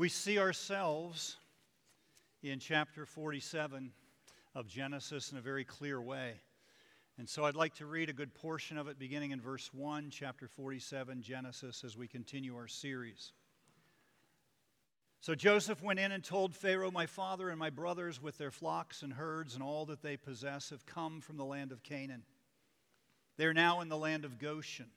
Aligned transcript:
We 0.00 0.08
see 0.08 0.38
ourselves 0.38 1.36
in 2.42 2.58
chapter 2.58 3.04
47 3.04 3.92
of 4.54 4.66
Genesis 4.66 5.30
in 5.30 5.36
a 5.36 5.42
very 5.42 5.62
clear 5.62 6.00
way. 6.00 6.40
And 7.18 7.28
so 7.28 7.44
I'd 7.44 7.54
like 7.54 7.74
to 7.74 7.84
read 7.84 8.08
a 8.08 8.14
good 8.14 8.32
portion 8.32 8.78
of 8.78 8.88
it 8.88 8.98
beginning 8.98 9.32
in 9.32 9.42
verse 9.42 9.68
1, 9.74 10.08
chapter 10.08 10.48
47, 10.48 11.20
Genesis, 11.20 11.84
as 11.84 11.98
we 11.98 12.08
continue 12.08 12.56
our 12.56 12.66
series. 12.66 13.32
So 15.20 15.34
Joseph 15.34 15.82
went 15.82 16.00
in 16.00 16.12
and 16.12 16.24
told 16.24 16.54
Pharaoh, 16.54 16.90
My 16.90 17.04
father 17.04 17.50
and 17.50 17.58
my 17.58 17.68
brothers, 17.68 18.22
with 18.22 18.38
their 18.38 18.50
flocks 18.50 19.02
and 19.02 19.12
herds 19.12 19.52
and 19.52 19.62
all 19.62 19.84
that 19.84 20.00
they 20.00 20.16
possess, 20.16 20.70
have 20.70 20.86
come 20.86 21.20
from 21.20 21.36
the 21.36 21.44
land 21.44 21.72
of 21.72 21.82
Canaan. 21.82 22.22
They 23.36 23.44
are 23.44 23.52
now 23.52 23.82
in 23.82 23.90
the 23.90 23.98
land 23.98 24.24
of 24.24 24.38
Goshen. 24.38 24.88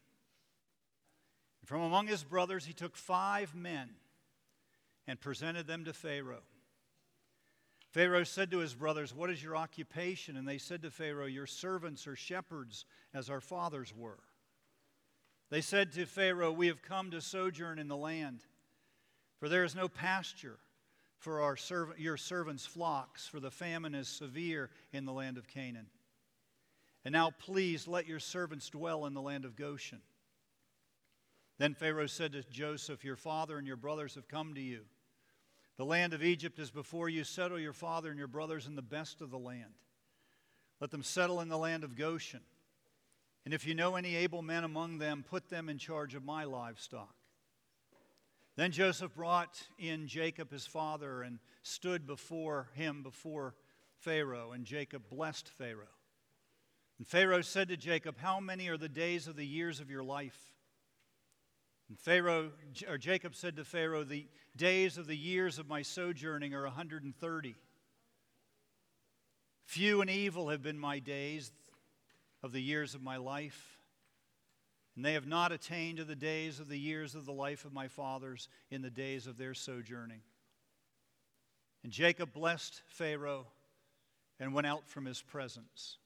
And 1.59 1.67
from 1.67 1.81
among 1.81 2.07
his 2.07 2.23
brothers, 2.23 2.63
he 2.63 2.71
took 2.71 2.95
five 2.95 3.54
men 3.54 3.89
and 5.07 5.20
presented 5.20 5.67
them 5.67 5.85
to 5.85 5.93
Pharaoh. 5.93 6.43
Pharaoh 7.91 8.23
said 8.23 8.49
to 8.52 8.57
his 8.57 8.73
brothers, 8.73 9.13
What 9.13 9.29
is 9.29 9.43
your 9.43 9.55
occupation? 9.55 10.35
And 10.35 10.48
they 10.48 10.57
said 10.57 10.81
to 10.81 10.89
Pharaoh, 10.89 11.27
Your 11.27 11.45
servants 11.45 12.07
are 12.07 12.16
shepherds, 12.16 12.85
as 13.13 13.29
our 13.29 13.41
fathers 13.41 13.93
were. 13.95 14.20
They 15.52 15.62
said 15.62 15.91
to 15.93 16.07
Pharaoh, 16.07 16.52
We 16.52 16.67
have 16.67 16.81
come 16.81 17.12
to 17.12 17.21
sojourn 17.21 17.77
in 17.77 17.88
the 17.88 17.95
land, 17.95 18.39
for 19.38 19.48
there 19.48 19.63
is 19.63 19.76
no 19.76 19.88
pasture 19.88 20.57
for 21.20 21.41
our 21.41 21.55
serv- 21.55 21.99
your 21.99 22.17
servants' 22.17 22.65
flocks, 22.65 23.27
for 23.27 23.40
the 23.40 23.51
famine 23.51 23.93
is 23.93 24.07
severe 24.07 24.71
in 24.91 25.05
the 25.05 25.13
land 25.13 25.38
of 25.38 25.48
Canaan. 25.48 25.88
And 27.05 27.13
now 27.13 27.29
please 27.29 27.88
let 27.88 28.07
your 28.07 28.20
servants 28.20 28.70
dwell 28.70 29.05
in 29.05 29.13
the 29.13 29.21
land 29.21 29.45
of 29.45 29.55
Goshen. 29.55 30.01
Then 31.59 31.73
Pharaoh 31.73 32.07
said 32.07 32.34
to 32.34 32.43
Joseph, 32.43 33.03
Your 33.03 33.16
father 33.16 33.57
and 33.57 33.67
your 33.67 33.77
brothers 33.77 34.16
have 34.16 34.27
come 34.27 34.55
to 34.55 34.62
you. 34.62 34.81
The 35.77 35.85
land 35.85 36.13
of 36.13 36.23
Egypt 36.23 36.59
is 36.59 36.71
before 36.71 37.09
you. 37.09 37.23
Settle 37.23 37.59
your 37.59 37.73
father 37.73 38.09
and 38.09 38.18
your 38.18 38.27
brothers 38.27 38.68
in 38.68 38.76
the 38.76 38.82
best 38.82 39.21
of 39.21 39.32
the 39.32 39.40
land. 39.40 39.74
Let 40.79 40.91
them 40.91 41.04
settle 41.04 41.40
in 41.41 41.49
the 41.49 41.57
land 41.57 41.84
of 41.84 41.96
Goshen. 41.96 42.41
And 43.46 43.54
if 43.54 43.65
you 43.65 43.76
know 43.76 43.96
any 43.96 44.15
able 44.15 44.41
men 44.41 44.63
among 44.63 44.99
them, 44.99 45.24
put 45.27 45.49
them 45.49 45.70
in 45.70 45.77
charge 45.77 46.15
of 46.15 46.24
my 46.24 46.43
livestock. 46.43 47.13
Then 48.55 48.71
Joseph 48.71 49.15
brought 49.15 49.63
in 49.79 50.07
Jacob 50.07 50.51
his 50.51 50.68
father 50.68 51.24
and 51.24 51.40
stood 51.63 52.05
before 52.05 52.70
him 52.76 53.01
before 53.01 53.55
Pharaoh, 53.98 54.51
and 54.51 54.65
Jacob 54.65 55.04
blessed 55.09 55.49
Pharaoh. 55.49 55.87
And 56.99 57.07
Pharaoh 57.07 57.41
said 57.41 57.70
to 57.70 57.77
Jacob, 57.77 58.18
How 58.20 58.40
many 58.40 58.68
are 58.70 58.77
the 58.77 58.90
days 58.90 59.27
of 59.27 59.35
the 59.35 59.46
years 59.46 59.79
of 59.79 59.90
your 59.90 60.04
life? 60.04 60.52
And 61.94 61.99
Pharaoh, 61.99 62.49
or 62.90 62.98
Jacob 62.98 63.36
said 63.36 63.55
to 63.58 63.63
Pharaoh, 63.63 64.03
The 64.03 64.28
days 64.58 64.97
of 64.97 65.06
the 65.06 65.16
years 65.16 65.59
of 65.59 65.68
my 65.68 65.84
sojourning 65.84 66.56
are 66.56 66.63
130. 66.63 67.56
Few 69.66 70.02
and 70.02 70.09
evil 70.09 70.50
have 70.50 70.64
been 70.64 70.80
my 70.80 70.97
days 70.97 71.52
of 72.41 72.52
the 72.52 72.64
years 72.64 72.96
of 72.96 73.03
my 73.03 73.18
life, 73.18 73.78
and 74.96 75.06
they 75.06 75.14
have 75.14 75.28
not 75.28 75.52
attained 75.52 76.00
to 76.00 76.03
the 76.03 76.16
days 76.16 76.59
of 76.59 76.68
the 76.68 76.80
years 76.80 77.14
of 77.14 77.28
the 77.28 77.31
life 77.31 77.64
of 77.64 77.74
my 77.74 77.88
fathers 77.88 78.50
in 78.72 78.81
the 78.81 78.90
days 78.90 79.28
of 79.28 79.38
their 79.38 79.53
sojourning. 79.53 80.22
And 81.84 81.91
Jacob 81.91 82.34
blessed 82.34 82.81
Pharaoh 82.88 83.46
and 84.40 84.52
went 84.52 84.66
out 84.66 84.90
from 84.90 85.06
his 85.06 85.22
presence. 85.22 86.00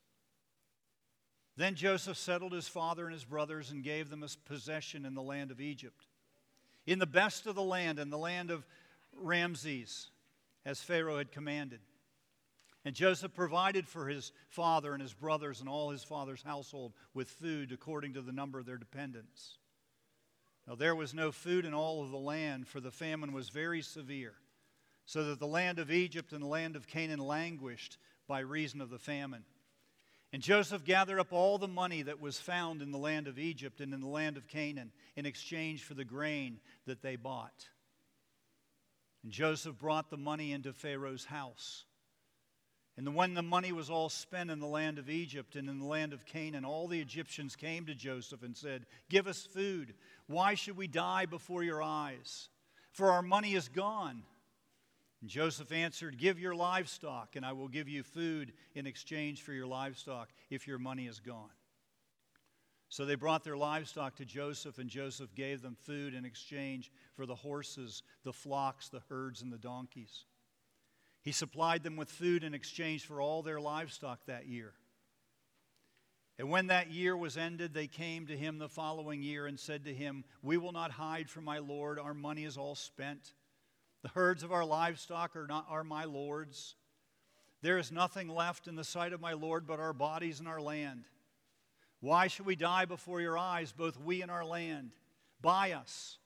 Then 1.58 1.74
Joseph 1.74 2.18
settled 2.18 2.54
his 2.54 2.68
father 2.68 3.06
and 3.06 3.14
his 3.14 3.26
brothers 3.26 3.72
and 3.72 3.84
gave 3.84 4.10
them 4.10 4.22
a 4.22 4.30
possession 4.48 5.06
in 5.06 5.16
the 5.16 5.24
land 5.24 5.50
of 5.50 5.60
Egypt, 5.60 6.06
in 6.86 7.00
the 7.00 7.08
best 7.08 7.48
of 7.48 7.56
the 7.56 7.64
land, 7.64 7.98
in 7.98 8.12
the 8.12 8.18
land 8.18 8.52
of 8.52 8.66
Ramses, 9.12 10.12
as 10.66 10.84
Pharaoh 10.84 11.18
had 11.18 11.32
commanded. 11.32 11.80
And 12.86 12.96
Joseph 12.96 13.34
provided 13.34 13.88
for 13.88 14.08
his 14.08 14.32
father 14.50 14.94
and 14.94 15.02
his 15.02 15.14
brothers 15.14 15.60
and 15.60 15.68
all 15.68 15.90
his 15.90 16.04
father's 16.04 16.44
household 16.44 16.94
with 17.16 17.28
food 17.28 17.72
according 17.72 18.14
to 18.14 18.22
the 18.22 18.32
number 18.32 18.60
of 18.60 18.68
their 18.68 18.78
dependents. 18.78 19.58
Now 20.68 20.76
there 20.76 20.96
was 20.96 21.14
no 21.14 21.32
food 21.32 21.66
in 21.66 21.74
all 21.74 22.04
of 22.04 22.12
the 22.12 22.18
land, 22.18 22.68
for 22.68 22.80
the 22.80 22.92
famine 22.92 23.34
was 23.34 23.50
very 23.50 23.82
severe, 23.82 24.36
so 25.06 25.24
that 25.26 25.40
the 25.40 25.48
land 25.48 25.80
of 25.80 25.92
Egypt 25.92 26.34
and 26.34 26.44
the 26.44 26.48
land 26.48 26.76
of 26.76 26.88
Canaan 26.88 27.20
languished 27.20 27.98
by 28.28 28.40
reason 28.42 28.80
of 28.80 28.92
the 28.92 29.00
famine. 29.00 29.44
And 30.34 30.42
Joseph 30.42 30.84
gathered 30.84 31.20
up 31.20 31.32
all 31.32 31.58
the 31.58 31.68
money 31.68 32.02
that 32.02 32.20
was 32.20 32.38
found 32.38 32.82
in 32.82 32.92
the 32.92 32.98
land 32.98 33.28
of 33.28 33.40
Egypt 33.40 33.80
and 33.80 33.94
in 33.94 34.02
the 34.02 34.08
land 34.08 34.36
of 34.36 34.48
Canaan 34.48 34.92
in 35.16 35.26
exchange 35.26 35.84
for 35.84 35.94
the 35.94 36.04
grain 36.04 36.60
that 36.86 37.02
they 37.02 37.16
bought. 37.16 37.70
And 39.24 39.32
Joseph 39.32 39.78
brought 39.78 40.10
the 40.10 40.18
money 40.18 40.52
into 40.52 40.74
Pharaoh's 40.74 41.26
house. 41.26 41.86
And 42.98 43.16
when 43.16 43.36
the 43.36 43.44
money 43.44 43.72
was 43.72 43.90
all 43.90 44.10
spent 44.10 44.50
in 44.50 44.60
the 44.60 44.66
land 44.66 44.98
of 44.98 45.10
Egypt 45.10 45.56
and 45.56 45.70
in 45.70 45.80
the 45.80 45.86
land 45.86 46.14
of 46.14 46.26
Canaan, 46.26 46.66
all 46.66 46.88
the 46.88 47.00
Egyptians 47.00 47.56
came 47.56 47.86
to 47.86 47.94
Joseph 47.94 48.42
and 48.42 48.58
said, 48.58 48.88
Give 49.08 49.28
us 49.28 49.46
food. 49.46 49.94
Why 50.26 50.56
should 50.56 50.76
we 50.76 50.88
die 50.88 51.28
before 51.28 51.64
your 51.64 51.82
eyes? 51.82 52.50
For 52.92 53.12
our 53.12 53.22
money 53.22 53.54
is 53.54 53.70
gone. 53.70 54.24
And 55.22 55.30
Joseph 55.30 55.72
answered, 55.72 56.18
Give 56.18 56.40
your 56.40 56.56
livestock, 56.56 57.36
and 57.36 57.46
I 57.46 57.54
will 57.54 57.68
give 57.68 57.90
you 57.90 58.04
food 58.04 58.54
in 58.76 58.86
exchange 58.86 59.42
for 59.42 59.54
your 59.54 59.68
livestock 59.68 60.30
if 60.50 60.68
your 60.68 60.78
money 60.78 61.08
is 61.08 61.20
gone. 61.20 61.50
So 62.90 63.04
they 63.06 63.16
brought 63.16 63.44
their 63.44 63.58
livestock 63.58 64.16
to 64.18 64.26
Joseph, 64.26 64.78
and 64.78 64.90
Joseph 64.90 65.36
gave 65.36 65.62
them 65.62 65.76
food 65.76 66.14
in 66.14 66.24
exchange 66.24 66.92
for 67.16 67.26
the 67.26 67.36
horses, 67.36 68.04
the 68.24 68.32
flocks, 68.32 68.90
the 68.90 69.02
herds, 69.10 69.42
and 69.42 69.52
the 69.52 69.58
donkeys. 69.58 70.26
He 71.22 71.34
supplied 71.34 71.84
them 71.84 71.98
with 71.98 72.10
food 72.10 72.44
in 72.44 72.54
exchange 72.54 73.06
for 73.06 73.20
all 73.20 73.42
their 73.42 73.60
livestock 73.60 74.26
that 74.28 74.48
year. 74.48 74.74
And 76.40 76.50
when 76.50 76.68
that 76.68 76.92
year 76.92 77.18
was 77.18 77.36
ended, 77.36 77.74
they 77.74 77.88
came 77.88 78.28
to 78.28 78.38
him 78.38 78.60
the 78.60 78.70
following 78.70 79.24
year 79.24 79.48
and 79.48 79.60
said 79.60 79.84
to 79.86 79.94
him, 79.94 80.24
We 80.44 80.58
will 80.58 80.72
not 80.72 80.92
hide 80.92 81.30
from 81.30 81.44
my 81.44 81.58
Lord, 81.58 82.00
our 82.00 82.14
money 82.14 82.46
is 82.46 82.58
all 82.58 82.76
spent. 82.76 83.34
The 84.08 84.14
herds 84.14 84.42
of 84.44 84.54
our 84.54 84.64
livestock 84.64 85.36
are, 85.36 85.48
not, 85.48 85.66
are 85.70 85.84
my 85.84 86.06
Lord's. 86.06 86.76
There 87.62 87.78
is 87.78 87.92
nothing 87.92 88.30
left 88.30 88.70
in 88.70 88.78
the 88.78 88.86
sight 88.86 89.12
of 89.12 89.20
my 89.20 89.34
Lord 89.34 89.68
but 89.68 89.82
our 89.82 89.92
bodies 89.92 90.40
and 90.40 90.48
our 90.48 90.62
land. 90.62 91.04
Why 92.00 92.28
should 92.28 92.46
we 92.46 92.56
die 92.56 92.86
before 92.86 93.20
your 93.20 93.38
eyes, 93.38 93.74
both 93.74 94.00
we 94.00 94.22
and 94.22 94.32
our 94.32 94.46
land? 94.46 94.92
Buy 95.42 95.74
us 95.74 96.20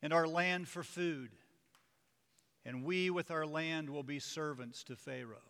and 0.00 0.12
our 0.12 0.28
land 0.28 0.68
for 0.68 0.84
food, 0.84 1.30
and 2.64 2.84
we 2.84 3.10
with 3.10 3.32
our 3.32 3.46
land 3.46 3.90
will 3.90 4.04
be 4.04 4.20
servants 4.20 4.84
to 4.84 4.94
Pharaoh. 4.94 5.42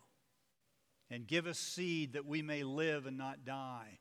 And 1.11 1.27
give 1.27 1.45
us 1.45 1.59
seed 1.59 2.13
that 2.13 2.25
we 2.25 2.41
may 2.41 2.63
live 2.63 3.05
and 3.05 3.15
not 3.15 3.45
die, 3.45 3.99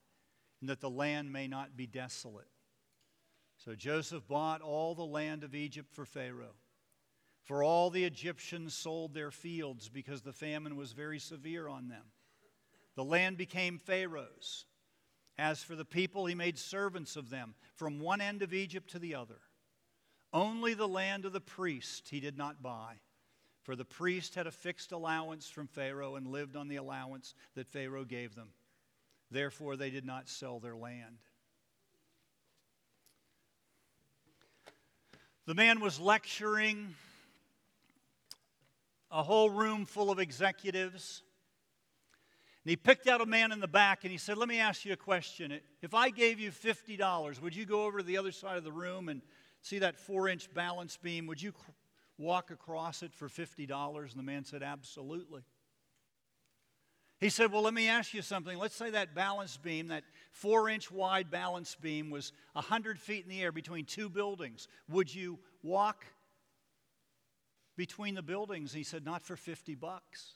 and 0.62 0.70
that 0.70 0.80
the 0.80 0.88
land 0.88 1.30
may 1.30 1.46
not 1.46 1.76
be 1.76 1.86
desolate. 1.86 2.48
So 3.66 3.74
Joseph 3.74 4.28
bought 4.28 4.62
all 4.62 4.94
the 4.94 5.04
land 5.04 5.42
of 5.42 5.52
Egypt 5.52 5.92
for 5.92 6.04
Pharaoh. 6.04 6.54
For 7.42 7.64
all 7.64 7.90
the 7.90 8.04
Egyptians 8.04 8.74
sold 8.74 9.12
their 9.12 9.32
fields 9.32 9.88
because 9.88 10.22
the 10.22 10.32
famine 10.32 10.76
was 10.76 10.92
very 10.92 11.18
severe 11.18 11.66
on 11.66 11.88
them. 11.88 12.04
The 12.94 13.02
land 13.02 13.36
became 13.36 13.78
Pharaoh's. 13.78 14.66
As 15.36 15.64
for 15.64 15.74
the 15.74 15.84
people, 15.84 16.26
he 16.26 16.34
made 16.36 16.58
servants 16.58 17.16
of 17.16 17.28
them 17.28 17.56
from 17.74 17.98
one 17.98 18.20
end 18.20 18.42
of 18.42 18.54
Egypt 18.54 18.88
to 18.90 19.00
the 19.00 19.16
other. 19.16 19.40
Only 20.32 20.74
the 20.74 20.86
land 20.86 21.24
of 21.24 21.32
the 21.32 21.40
priest 21.40 22.08
he 22.08 22.20
did 22.20 22.38
not 22.38 22.62
buy, 22.62 23.00
for 23.64 23.74
the 23.74 23.84
priest 23.84 24.36
had 24.36 24.46
a 24.46 24.52
fixed 24.52 24.92
allowance 24.92 25.48
from 25.50 25.66
Pharaoh 25.66 26.14
and 26.14 26.28
lived 26.28 26.54
on 26.54 26.68
the 26.68 26.76
allowance 26.76 27.34
that 27.56 27.66
Pharaoh 27.66 28.04
gave 28.04 28.36
them. 28.36 28.50
Therefore, 29.28 29.74
they 29.74 29.90
did 29.90 30.06
not 30.06 30.28
sell 30.28 30.60
their 30.60 30.76
land. 30.76 31.18
The 35.46 35.54
man 35.54 35.78
was 35.78 36.00
lecturing 36.00 36.96
a 39.12 39.22
whole 39.22 39.48
room 39.48 39.86
full 39.86 40.10
of 40.10 40.18
executives. 40.18 41.22
And 42.64 42.70
he 42.70 42.74
picked 42.74 43.06
out 43.06 43.20
a 43.20 43.26
man 43.26 43.52
in 43.52 43.60
the 43.60 43.68
back 43.68 44.00
and 44.02 44.10
he 44.10 44.18
said, 44.18 44.38
Let 44.38 44.48
me 44.48 44.58
ask 44.58 44.84
you 44.84 44.92
a 44.92 44.96
question. 44.96 45.56
If 45.82 45.94
I 45.94 46.10
gave 46.10 46.40
you 46.40 46.50
$50, 46.50 47.40
would 47.40 47.54
you 47.54 47.64
go 47.64 47.84
over 47.84 47.98
to 47.98 48.04
the 48.04 48.18
other 48.18 48.32
side 48.32 48.56
of 48.56 48.64
the 48.64 48.72
room 48.72 49.08
and 49.08 49.22
see 49.62 49.78
that 49.78 49.96
four 49.96 50.28
inch 50.28 50.52
balance 50.52 50.98
beam? 51.00 51.28
Would 51.28 51.40
you 51.40 51.52
walk 52.18 52.50
across 52.50 53.04
it 53.04 53.14
for 53.14 53.28
$50? 53.28 54.00
And 54.00 54.18
the 54.18 54.24
man 54.24 54.44
said, 54.44 54.64
Absolutely. 54.64 55.42
He 57.20 57.28
said, 57.28 57.52
Well, 57.52 57.62
let 57.62 57.72
me 57.72 57.86
ask 57.86 58.12
you 58.14 58.22
something. 58.22 58.58
Let's 58.58 58.74
say 58.74 58.90
that 58.90 59.14
balance 59.14 59.56
beam, 59.56 59.88
that 59.88 60.02
four 60.36 60.68
inch 60.68 60.90
wide 60.90 61.30
balance 61.30 61.76
beam, 61.80 62.10
was 62.10 62.32
100 62.52 62.98
feet 62.98 63.24
in 63.24 63.30
the 63.30 63.42
air 63.42 63.52
between 63.52 63.84
two 63.84 64.08
buildings. 64.08 64.68
Would 64.88 65.14
you 65.14 65.38
walk 65.62 66.04
between 67.76 68.14
the 68.14 68.22
buildings? 68.22 68.72
He 68.72 68.82
said, 68.82 69.04
Not 69.04 69.22
for 69.22 69.36
50 69.36 69.74
bucks. 69.74 70.34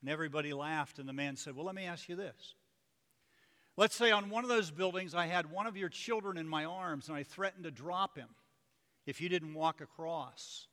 And 0.00 0.10
everybody 0.10 0.52
laughed, 0.52 0.98
and 0.98 1.08
the 1.08 1.12
man 1.12 1.36
said, 1.36 1.54
Well, 1.54 1.64
let 1.64 1.74
me 1.74 1.84
ask 1.84 2.08
you 2.08 2.16
this. 2.16 2.54
Let's 3.76 3.94
say 3.94 4.10
on 4.10 4.30
one 4.30 4.42
of 4.42 4.50
those 4.50 4.72
buildings, 4.72 5.14
I 5.14 5.26
had 5.26 5.52
one 5.52 5.68
of 5.68 5.76
your 5.76 5.88
children 5.88 6.36
in 6.36 6.48
my 6.48 6.64
arms 6.64 7.06
and 7.08 7.16
I 7.16 7.22
threatened 7.22 7.62
to 7.62 7.70
drop 7.70 8.18
him 8.18 8.28
if 9.06 9.20
you 9.20 9.28
didn't 9.28 9.54
walk 9.54 9.80
across. 9.80 10.66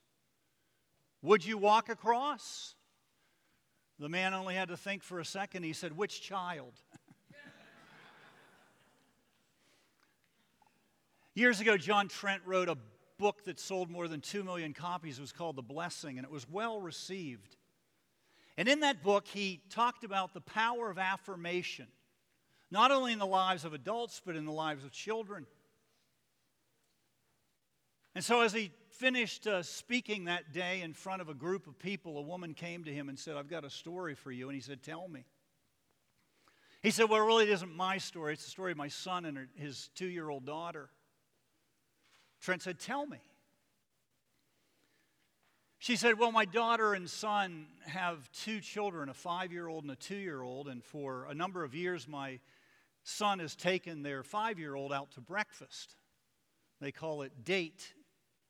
Would 1.22 1.46
you 1.46 1.60
walk 1.60 1.90
across? 1.90 2.74
The 4.00 4.10
man 4.10 4.34
only 4.34 4.56
had 4.56 4.70
to 4.70 4.78
think 4.78 5.04
for 5.04 5.20
a 5.20 5.26
second. 5.26 5.62
He 5.62 5.74
said, 5.74 5.96
Which 5.96 6.22
child? 6.22 6.74
Years 11.36 11.60
ago, 11.60 11.78
John 11.78 12.08
Trent 12.08 12.42
wrote 12.46 12.70
a 12.70 12.78
book 13.18 13.44
that 13.44 13.60
sold 13.60 13.92
more 13.92 14.08
than 14.08 14.22
2 14.22 14.44
million 14.44 14.74
copies. 14.74 15.20
It 15.20 15.22
was 15.22 15.32
called 15.32 15.58
The 15.58 15.62
Blessing, 15.62 16.18
and 16.18 16.26
it 16.26 16.32
was 16.32 16.50
well 16.50 16.82
received. 16.82 17.58
And 18.58 18.68
in 18.68 18.80
that 18.80 19.04
book, 19.04 19.28
he 19.28 19.62
talked 19.70 20.04
about 20.04 20.34
the 20.34 20.42
power 20.42 20.90
of 20.90 20.98
affirmation 20.98 21.88
not 22.72 22.92
only 22.92 23.14
in 23.14 23.20
the 23.20 23.26
lives 23.26 23.64
of 23.64 23.74
adults, 23.74 24.22
but 24.26 24.36
in 24.36 24.46
the 24.46 24.52
lives 24.52 24.84
of 24.84 24.92
children. 24.92 25.46
And 28.16 28.24
so, 28.24 28.42
as 28.42 28.54
he 28.54 28.72
finished 28.90 29.46
uh, 29.46 29.62
speaking 29.62 30.26
that 30.26 30.54
day 30.54 30.82
in 30.82 30.94
front 30.94 31.22
of 31.22 31.30
a 31.30 31.34
group 31.34 31.68
of 31.68 31.78
people, 31.78 32.18
a 32.18 32.22
woman 32.22 32.54
came 32.54 32.84
to 32.86 32.94
him 32.94 33.10
and 33.10 33.20
said, 33.20 33.36
I've 33.36 33.50
got 33.50 33.66
a 33.66 33.70
story 33.70 34.16
for 34.16 34.32
you. 34.32 34.48
And 34.48 34.56
he 34.56 34.62
said, 34.62 34.82
Tell 34.82 35.08
me. 35.08 35.26
He 36.82 36.92
said, 36.92 37.10
Well, 37.10 37.22
it 37.22 37.26
really 37.26 37.52
isn't 37.52 37.76
my 37.76 37.98
story. 37.98 38.34
It's 38.34 38.46
the 38.46 38.52
story 38.52 38.72
of 38.72 38.78
my 38.78 38.88
son 38.88 39.26
and 39.26 39.48
his 39.56 39.90
two 39.96 40.08
year 40.08 40.30
old 40.30 40.46
daughter. 40.46 40.90
Trent 42.46 42.62
said, 42.62 42.80
Tell 42.80 43.08
me. 43.08 43.18
She 45.80 45.96
said, 45.96 46.20
Well, 46.20 46.32
my 46.32 46.46
daughter 46.46 46.94
and 46.94 47.10
son 47.10 47.66
have 47.88 48.32
two 48.32 48.62
children, 48.62 49.10
a 49.10 49.16
five 49.16 49.52
year 49.52 49.68
old 49.68 49.84
and 49.84 49.92
a 49.92 49.96
two 49.96 50.16
year 50.16 50.44
old. 50.44 50.68
And 50.68 50.84
for 50.84 51.26
a 51.28 51.34
number 51.34 51.64
of 51.64 51.74
years, 51.74 52.08
my 52.08 52.40
son 53.04 53.40
has 53.40 53.56
taken 53.56 54.04
their 54.04 54.22
five 54.22 54.60
year 54.60 54.76
old 54.76 54.94
out 54.94 55.10
to 55.14 55.22
breakfast. 55.22 55.96
They 56.80 56.92
call 56.92 57.24
it 57.24 57.44
date, 57.44 57.94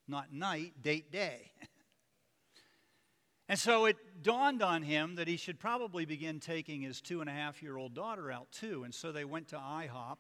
not 0.10 0.34
night, 0.34 0.74
date 0.82 1.10
day. 1.10 1.52
and 3.48 3.58
so 3.58 3.86
it 3.86 3.96
dawned 4.22 4.62
on 4.62 4.84
him 4.84 5.16
that 5.16 5.30
he 5.30 5.38
should 5.38 5.58
probably 5.58 6.04
begin 6.04 6.42
taking 6.42 6.82
his 6.82 7.00
two 7.00 7.22
and 7.22 7.30
a 7.30 7.34
half 7.34 7.64
year 7.64 7.78
old 7.78 7.94
daughter 7.94 8.30
out 8.30 8.52
too. 8.52 8.84
And 8.84 8.94
so 8.94 9.14
they 9.14 9.24
went 9.24 9.48
to 9.50 9.56
IHOP. 9.56 10.18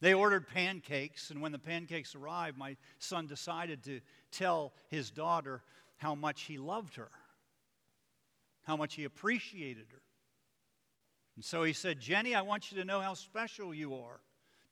They 0.00 0.14
ordered 0.14 0.48
pancakes, 0.48 1.30
and 1.30 1.40
when 1.40 1.52
the 1.52 1.58
pancakes 1.58 2.14
arrived, 2.14 2.56
my 2.56 2.76
son 2.98 3.26
decided 3.26 3.82
to 3.84 4.00
tell 4.30 4.72
his 4.88 5.10
daughter 5.10 5.62
how 5.96 6.14
much 6.14 6.42
he 6.42 6.58
loved 6.58 6.94
her, 6.96 7.10
how 8.62 8.76
much 8.76 8.94
he 8.94 9.04
appreciated 9.04 9.86
her. 9.90 10.02
And 11.34 11.44
so 11.44 11.64
he 11.64 11.72
said, 11.72 12.00
Jenny, 12.00 12.34
I 12.34 12.42
want 12.42 12.70
you 12.70 12.78
to 12.78 12.84
know 12.84 13.00
how 13.00 13.14
special 13.14 13.74
you 13.74 13.96
are 13.96 14.20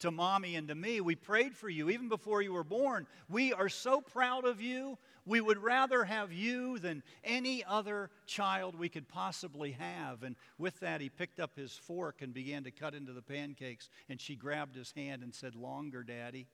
to 0.01 0.11
mommy 0.11 0.57
and 0.57 0.69
to 0.69 0.75
me. 0.75 1.01
We 1.01 1.15
prayed 1.15 1.55
for 1.55 1.69
you 1.69 1.91
even 1.91 2.09
before 2.09 2.43
you 2.43 2.53
were 2.53 2.65
born. 2.65 3.07
We 3.29 3.53
are 3.53 3.69
so 3.69 4.01
proud 4.01 4.45
of 4.45 4.61
you. 4.61 4.99
We 5.25 5.41
would 5.41 5.59
rather 5.59 6.05
have 6.05 6.33
you 6.33 6.79
than 6.79 7.03
any 7.25 7.65
other 7.65 8.11
child 8.27 8.79
we 8.79 8.89
could 8.89 9.09
possibly 9.09 9.73
have. 9.73 10.23
And 10.23 10.37
with 10.59 10.79
that, 10.81 11.01
he 11.01 11.09
picked 11.09 11.41
up 11.41 11.57
his 11.57 11.73
fork 11.73 12.23
and 12.23 12.33
began 12.33 12.65
to 12.65 12.71
cut 12.71 12.95
into 12.95 13.13
the 13.13 13.23
pancakes. 13.23 13.89
And 14.09 14.21
she 14.21 14.37
grabbed 14.37 14.77
his 14.77 14.93
hand 14.93 15.23
and 15.23 15.35
said, 15.35 15.57
Longer, 15.57 16.03
Daddy. 16.03 16.47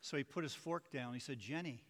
So 0.00 0.16
he 0.16 0.24
put 0.24 0.44
his 0.44 0.54
fork 0.54 0.90
down. 0.90 1.14
He 1.14 1.20
said, 1.20 1.38
Jenny, 1.38 1.84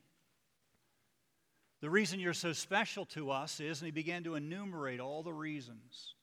the 1.81 1.88
reason 1.88 2.20
you're 2.20 2.34
so 2.34 2.52
special 2.52 3.06
to 3.06 3.31
us 3.31 3.60
is, 3.60 3.81
and 3.81 3.86
he 3.86 3.93
began 3.93 4.25
to 4.25 4.34
enumerate 4.34 5.00
all 5.00 5.22
the 5.22 5.32
reasons. 5.32 6.14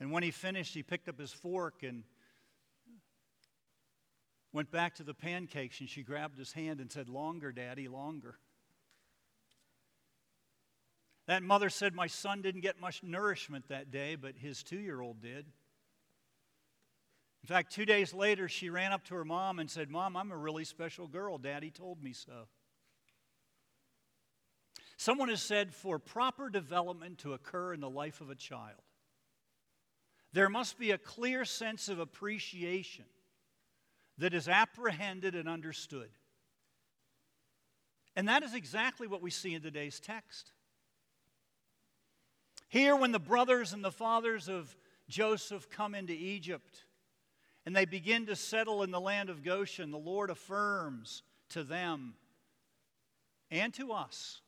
And 0.00 0.10
when 0.10 0.22
he 0.22 0.30
finished, 0.30 0.74
he 0.74 0.82
picked 0.82 1.08
up 1.08 1.18
his 1.18 1.32
fork 1.32 1.82
and 1.82 2.04
went 4.52 4.70
back 4.70 4.96
to 4.96 5.02
the 5.02 5.14
pancakes, 5.14 5.80
and 5.80 5.88
she 5.88 6.02
grabbed 6.02 6.38
his 6.38 6.52
hand 6.52 6.80
and 6.80 6.90
said, 6.90 7.08
Longer, 7.08 7.52
Daddy, 7.52 7.86
longer. 7.86 8.38
That 11.26 11.42
mother 11.42 11.70
said, 11.70 11.94
My 11.94 12.08
son 12.08 12.42
didn't 12.42 12.62
get 12.62 12.80
much 12.80 13.02
nourishment 13.02 13.68
that 13.68 13.90
day, 13.90 14.16
but 14.16 14.36
his 14.36 14.62
two 14.62 14.80
year 14.80 15.00
old 15.00 15.20
did. 15.20 15.46
In 17.42 17.46
fact, 17.46 17.72
two 17.72 17.86
days 17.86 18.12
later, 18.12 18.48
she 18.48 18.68
ran 18.68 18.92
up 18.92 19.04
to 19.06 19.14
her 19.14 19.24
mom 19.24 19.58
and 19.58 19.70
said, 19.70 19.90
Mom, 19.90 20.16
I'm 20.16 20.32
a 20.32 20.36
really 20.36 20.64
special 20.64 21.06
girl. 21.06 21.38
Daddy 21.38 21.70
told 21.70 22.02
me 22.02 22.12
so. 22.12 22.48
Someone 24.96 25.30
has 25.30 25.40
said 25.40 25.72
for 25.72 25.98
proper 25.98 26.50
development 26.50 27.18
to 27.18 27.32
occur 27.32 27.72
in 27.72 27.80
the 27.80 27.88
life 27.88 28.20
of 28.20 28.28
a 28.28 28.34
child, 28.34 28.82
there 30.32 30.48
must 30.48 30.78
be 30.78 30.90
a 30.90 30.98
clear 30.98 31.44
sense 31.44 31.88
of 31.88 31.98
appreciation 31.98 33.04
that 34.18 34.34
is 34.34 34.48
apprehended 34.48 35.34
and 35.34 35.48
understood. 35.48 36.10
And 38.14 38.28
that 38.28 38.42
is 38.42 38.54
exactly 38.54 39.06
what 39.06 39.22
we 39.22 39.30
see 39.30 39.54
in 39.54 39.62
today's 39.62 39.98
text. 39.98 40.52
Here, 42.68 42.94
when 42.94 43.12
the 43.12 43.18
brothers 43.18 43.72
and 43.72 43.84
the 43.84 43.90
fathers 43.90 44.48
of 44.48 44.76
Joseph 45.08 45.68
come 45.70 45.94
into 45.94 46.12
Egypt 46.12 46.84
and 47.66 47.74
they 47.74 47.84
begin 47.84 48.26
to 48.26 48.36
settle 48.36 48.82
in 48.82 48.90
the 48.90 49.00
land 49.00 49.30
of 49.30 49.42
Goshen, 49.42 49.90
the 49.90 49.98
Lord 49.98 50.30
affirms 50.30 51.22
to 51.50 51.64
them 51.64 52.14
and 53.50 53.74
to 53.74 53.92
us 53.92 54.40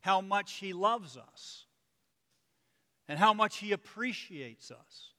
how 0.00 0.20
much 0.20 0.54
He 0.54 0.72
loves 0.72 1.16
us 1.16 1.66
and 3.08 3.18
how 3.18 3.32
much 3.32 3.58
He 3.58 3.72
appreciates 3.72 4.70
us. 4.70 5.12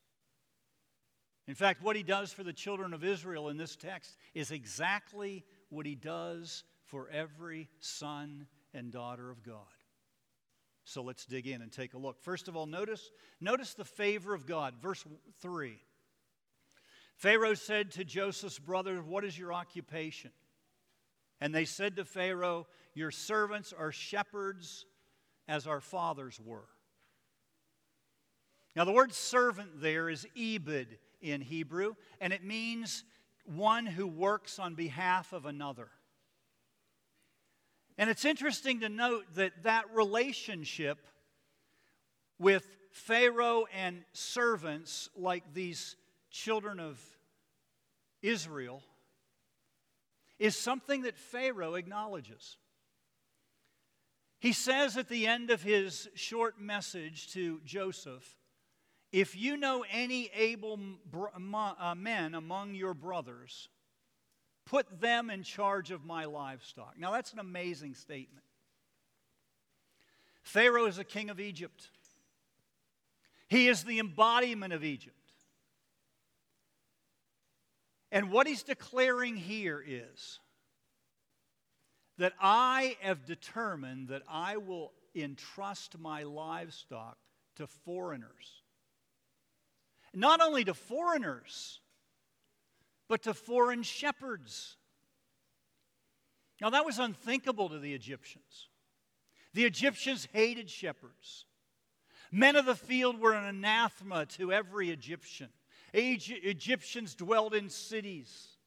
In 1.48 1.56
fact, 1.56 1.84
what 1.84 1.96
He 1.96 2.04
does 2.04 2.32
for 2.32 2.44
the 2.44 2.54
children 2.54 2.94
of 2.94 3.04
Israel 3.04 3.50
in 3.50 3.58
this 3.58 3.76
text 3.76 4.18
is 4.34 4.52
exactly 4.52 5.44
what 5.70 5.86
He 5.86 5.96
does 5.96 6.64
for 6.86 7.10
every 7.10 7.70
son 7.80 8.48
and 8.74 8.92
daughter 8.92 9.30
of 9.30 9.44
God. 9.44 9.58
So 10.84 11.02
let's 11.02 11.26
dig 11.26 11.48
in 11.48 11.62
and 11.62 11.72
take 11.72 11.96
a 11.96 11.98
look. 11.98 12.22
First 12.22 12.48
of 12.48 12.56
all, 12.56 12.68
notice, 12.68 13.12
notice 13.42 13.74
the 13.74 13.86
favor 13.86 14.34
of 14.34 14.46
God. 14.46 14.76
Verse 14.82 15.04
3. 15.42 15.80
Pharaoh 17.16 17.54
said 17.54 17.92
to 17.92 18.04
Joseph's 18.04 18.60
brothers, 18.60 19.02
What 19.04 19.26
is 19.26 19.38
your 19.38 19.54
occupation? 19.54 20.32
And 21.42 21.54
they 21.54 21.66
said 21.66 21.96
to 21.96 22.06
Pharaoh, 22.06 22.68
your 22.94 23.12
servants 23.12 23.74
are 23.78 23.92
shepherds 23.92 24.86
as 25.48 25.68
our 25.68 25.82
fathers 25.82 26.40
were. 26.44 26.68
Now, 28.76 28.84
the 28.84 28.92
word 28.92 29.14
servant 29.14 29.82
there 29.82 30.10
is 30.10 30.28
ebed 30.38 30.98
in 31.22 31.42
Hebrew, 31.42 31.96
and 32.20 32.34
it 32.34 32.44
means 32.44 33.04
one 33.46 33.86
who 33.86 34.08
works 34.08 34.60
on 34.60 34.76
behalf 34.76 35.32
of 35.32 35.46
another. 35.46 35.90
And 37.98 38.10
it's 38.10 38.26
interesting 38.26 38.82
to 38.82 38.90
note 38.90 39.24
that 39.36 39.64
that 39.64 39.86
relationship 39.94 41.00
with 42.38 42.68
Pharaoh 42.92 43.66
and 43.74 44.04
servants, 44.12 45.10
like 45.16 45.54
these 45.54 45.96
children 46.30 46.80
of 46.82 47.00
Israel, 48.22 48.84
is 50.38 50.58
something 50.58 51.04
that 51.04 51.18
Pharaoh 51.18 51.76
acknowledges. 51.76 52.58
He 54.40 54.52
says 54.52 54.98
at 54.98 55.08
the 55.08 55.28
end 55.28 55.50
of 55.50 55.64
his 55.64 56.10
short 56.14 56.60
message 56.60 57.32
to 57.34 57.62
Joseph, 57.64 58.36
If 59.16 59.34
you 59.34 59.56
know 59.56 59.86
any 59.90 60.30
able 60.36 60.78
uh, 61.16 61.96
men 61.96 62.36
among 62.36 62.76
your 62.76 62.94
brothers, 62.94 63.70
put 64.66 65.00
them 65.00 65.30
in 65.30 65.42
charge 65.42 65.90
of 65.92 66.04
my 66.04 66.26
livestock. 66.26 66.96
Now, 67.00 67.14
that's 67.14 67.32
an 67.32 67.40
amazing 67.40 67.94
statement. 67.94 68.44
Pharaoh 70.44 70.88
is 70.88 70.98
the 70.98 71.06
king 71.06 71.30
of 71.30 71.40
Egypt, 71.40 71.88
he 73.48 73.70
is 73.70 73.86
the 73.86 74.00
embodiment 74.00 74.74
of 74.74 74.84
Egypt. 74.84 75.16
And 78.12 78.30
what 78.32 78.48
he's 78.48 78.64
declaring 78.64 79.38
here 79.38 79.82
is 79.88 80.42
that 82.18 82.34
I 82.38 82.98
have 83.00 83.26
determined 83.26 84.10
that 84.10 84.24
I 84.28 84.58
will 84.58 84.92
entrust 85.16 85.98
my 85.98 86.24
livestock 86.24 87.18
to 87.56 87.66
foreigners. 87.66 88.65
Not 90.16 90.42
only 90.42 90.64
to 90.64 90.74
foreigners, 90.74 91.82
but 93.08 93.24
to 93.24 93.34
foreign 93.34 93.84
shepherds. 93.84 94.78
Now, 96.62 96.70
that 96.72 96.86
was 96.86 97.00
unthinkable 97.00 97.70
to 97.70 97.80
the 97.80 97.94
Egyptians. 97.94 98.70
The 99.54 99.66
Egyptians 99.66 100.28
hated 100.32 100.70
shepherds. 100.70 101.46
Men 102.32 102.56
of 102.56 102.66
the 102.66 102.76
field 102.76 103.20
were 103.20 103.34
an 103.34 103.44
anathema 103.46 104.26
to 104.26 104.52
every 104.52 104.90
Egyptian. 104.90 105.50
Egyptians 105.94 107.14
dwelled 107.16 107.54
in 107.54 107.70
cities, 107.70 108.58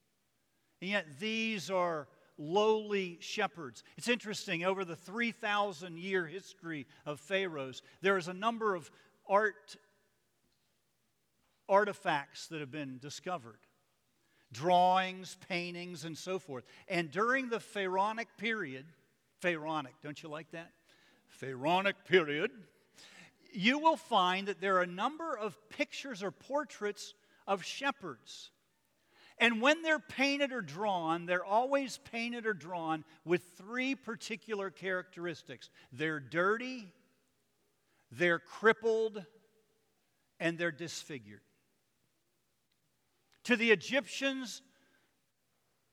and 0.81 0.89
yet 0.89 1.19
these 1.19 1.69
are 1.69 2.07
lowly 2.37 3.17
shepherds. 3.21 3.83
It's 3.97 4.07
interesting, 4.07 4.63
over 4.63 4.85
the 4.85 4.95
3,000 4.95 5.99
year 5.99 6.25
history 6.25 6.87
of 7.05 7.19
pharaohs, 7.19 7.81
there 8.01 8.17
is 8.17 8.27
a 8.27 8.33
number 8.33 8.73
of 8.73 8.89
art 9.27 9.75
artifacts 11.69 12.47
that 12.47 12.59
have 12.59 12.71
been 12.71 12.97
discovered 12.99 13.59
drawings, 14.51 15.37
paintings, 15.47 16.05
and 16.05 16.17
so 16.17 16.39
forth. 16.39 16.65
And 16.87 17.11
during 17.11 17.49
the 17.49 17.59
Pharaonic 17.59 18.27
period, 18.37 18.85
Pharaonic, 19.41 19.93
don't 20.03 20.21
you 20.21 20.29
like 20.29 20.51
that? 20.51 20.71
Pharaonic 21.27 22.05
period, 22.05 22.51
you 23.53 23.79
will 23.79 23.97
find 23.97 24.47
that 24.47 24.59
there 24.59 24.77
are 24.77 24.81
a 24.81 24.87
number 24.87 25.37
of 25.37 25.57
pictures 25.69 26.23
or 26.23 26.31
portraits 26.31 27.13
of 27.47 27.63
shepherds. 27.63 28.51
And 29.37 29.61
when 29.61 29.81
they're 29.81 29.99
painted 29.99 30.51
or 30.51 30.61
drawn, 30.61 31.25
they're 31.25 31.45
always 31.45 31.99
painted 32.11 32.45
or 32.45 32.53
drawn 32.53 33.05
with 33.23 33.41
three 33.57 33.95
particular 33.95 34.69
characteristics 34.69 35.69
they're 35.93 36.19
dirty, 36.19 36.91
they're 38.11 38.39
crippled, 38.39 39.23
and 40.39 40.57
they're 40.57 40.71
disfigured. 40.71 41.41
To 43.45 43.55
the 43.55 43.71
Egyptians, 43.71 44.61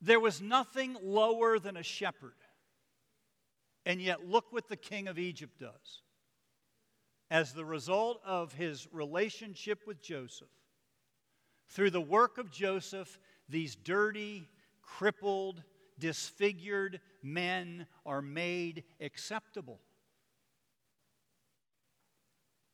there 0.00 0.20
was 0.20 0.40
nothing 0.40 0.96
lower 1.02 1.58
than 1.58 1.76
a 1.76 1.82
shepherd. 1.82 2.34
And 3.84 4.00
yet, 4.02 4.26
look 4.28 4.52
what 4.52 4.68
the 4.68 4.76
king 4.76 5.08
of 5.08 5.18
Egypt 5.18 5.58
does. 5.60 6.02
As 7.30 7.52
the 7.52 7.64
result 7.64 8.20
of 8.24 8.52
his 8.52 8.86
relationship 8.92 9.80
with 9.86 10.02
Joseph, 10.02 10.48
through 11.68 11.90
the 11.90 12.00
work 12.00 12.38
of 12.38 12.50
Joseph, 12.50 13.18
these 13.48 13.74
dirty, 13.76 14.48
crippled, 14.82 15.62
disfigured 15.98 17.00
men 17.22 17.86
are 18.04 18.22
made 18.22 18.84
acceptable. 19.00 19.80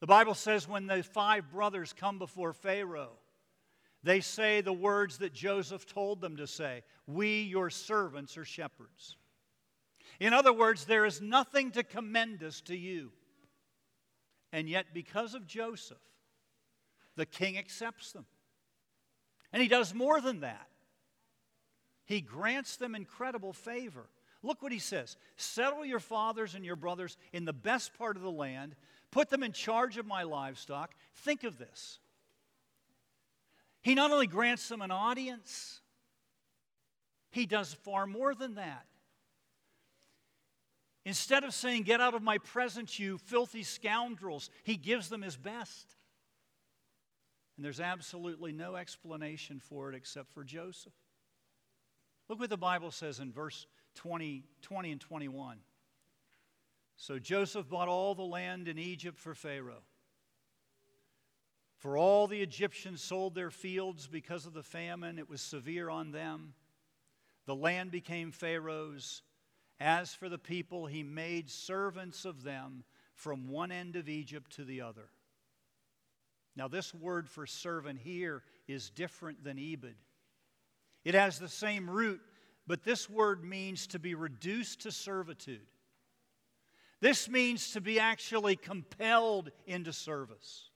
The 0.00 0.07
Bible 0.07 0.35
says 0.35 0.69
when 0.69 0.87
the 0.87 1.02
five 1.02 1.50
brothers 1.50 1.93
come 1.93 2.19
before 2.19 2.52
Pharaoh, 2.52 3.19
they 4.02 4.21
say 4.21 4.61
the 4.61 4.73
words 4.73 5.18
that 5.18 5.32
Joseph 5.32 5.87
told 5.87 6.21
them 6.21 6.37
to 6.37 6.47
say 6.47 6.82
We, 7.06 7.42
your 7.42 7.71
servants, 7.71 8.37
are 8.37 8.44
shepherds. 8.44 9.16
In 10.21 10.32
other 10.32 10.52
words, 10.52 10.85
there 10.85 11.04
is 11.04 11.21
nothing 11.21 11.71
to 11.73 11.82
commend 11.82 12.42
us 12.42 12.61
to 12.62 12.76
you. 12.76 13.12
And 14.52 14.68
yet, 14.68 14.87
because 14.92 15.35
of 15.35 15.47
Joseph, 15.47 15.97
the 17.16 17.26
king 17.26 17.56
accepts 17.56 18.12
them. 18.12 18.26
And 19.52 19.62
he 19.62 19.68
does 19.68 19.94
more 19.94 20.21
than 20.21 20.40
that. 20.40 20.68
He 22.04 22.21
grants 22.21 22.76
them 22.76 22.94
incredible 22.94 23.52
favor. 23.52 24.09
Look 24.42 24.62
what 24.62 24.73
he 24.73 24.78
says 24.78 25.16
Settle 25.37 25.85
your 25.85 26.00
fathers 26.00 26.54
and 26.54 26.64
your 26.64 26.76
brothers 26.76 27.16
in 27.32 27.44
the 27.44 27.52
best 27.52 27.94
part 27.94 28.16
of 28.16 28.23
the 28.23 28.30
land, 28.30 28.75
put 29.11 29.30
them 29.30 29.42
in 29.42 29.52
charge 29.52 29.97
of 29.97 30.06
my 30.06 30.25
livestock. 30.25 30.94
Think 31.14 31.44
of 31.44 31.59
this. 31.59 32.00
He 33.83 33.95
not 33.95 34.12
only 34.12 34.27
grants 34.27 34.69
them 34.69 34.81
an 34.81 34.91
audience, 34.91 35.81
he 37.31 37.47
does 37.47 37.75
far 37.75 38.07
more 38.07 38.35
than 38.35 38.55
that. 38.55 38.87
Instead 41.05 41.43
of 41.43 41.53
saying, 41.53 41.83
Get 41.83 42.01
out 42.01 42.15
of 42.15 42.23
my 42.23 42.39
presence, 42.39 42.99
you 42.99 43.19
filthy 43.19 43.65
scoundrels, 43.65 44.51
he 44.62 44.77
gives 44.77 45.09
them 45.09 45.23
his 45.23 45.37
best. 45.37 45.97
And 47.57 47.65
there's 47.65 47.81
absolutely 47.81 48.53
no 48.53 48.77
explanation 48.77 49.61
for 49.61 49.91
it 49.91 49.97
except 49.97 50.33
for 50.33 50.45
Joseph. 50.45 50.93
Look 52.29 52.39
what 52.39 52.51
the 52.51 52.57
Bible 52.57 52.91
says 52.91 53.19
in 53.21 53.33
verse 53.33 53.67
20, 53.97 54.45
20 54.62 54.93
and 54.93 55.01
21. 55.01 55.59
So 56.97 57.19
Joseph 57.19 57.69
bought 57.69 57.89
all 57.89 58.15
the 58.15 58.23
land 58.23 58.69
in 58.69 58.79
Egypt 58.79 59.19
for 59.19 59.35
Pharaoh. 59.35 59.83
For 61.83 61.99
all 61.99 62.29
the 62.29 62.43
Egyptians 62.43 63.03
sold 63.03 63.35
their 63.35 63.51
fields 63.51 64.07
because 64.07 64.47
of 64.47 64.53
the 64.53 64.62
famine, 64.62 65.19
it 65.19 65.29
was 65.29 65.41
severe 65.41 65.91
on 65.91 66.12
them. 66.12 66.55
The 67.47 67.57
land 67.57 67.91
became 67.91 68.31
Pharaoh's. 68.31 69.23
As 69.81 70.15
for 70.15 70.29
the 70.29 70.39
people, 70.39 70.87
he 70.87 71.03
made 71.03 71.51
servants 71.51 72.25
of 72.25 72.45
them 72.45 72.85
from 73.17 73.49
one 73.49 73.73
end 73.73 73.97
of 73.97 74.09
Egypt 74.09 74.53
to 74.53 74.65
the 74.65 74.83
other. 74.83 75.09
Now, 76.55 76.69
this 76.69 76.95
word 76.95 77.29
for 77.29 77.49
servant 77.49 77.99
here 77.99 78.45
is 78.69 78.89
different 78.89 79.43
than 79.43 79.59
Ebed. 79.59 79.97
It 81.05 81.15
has 81.15 81.41
the 81.41 81.49
same 81.49 81.91
root, 81.91 82.21
but 82.65 82.85
this 82.85 83.11
word 83.11 83.43
means 83.43 83.89
to 83.89 83.99
be 83.99 84.15
reduced 84.15 84.83
to 84.83 84.93
servitude. 84.93 85.67
This 87.01 87.29
means 87.29 87.73
to 87.73 87.81
be 87.81 87.99
actually 87.99 88.55
compelled 88.55 89.51
into 89.67 89.93
service. 89.93 90.69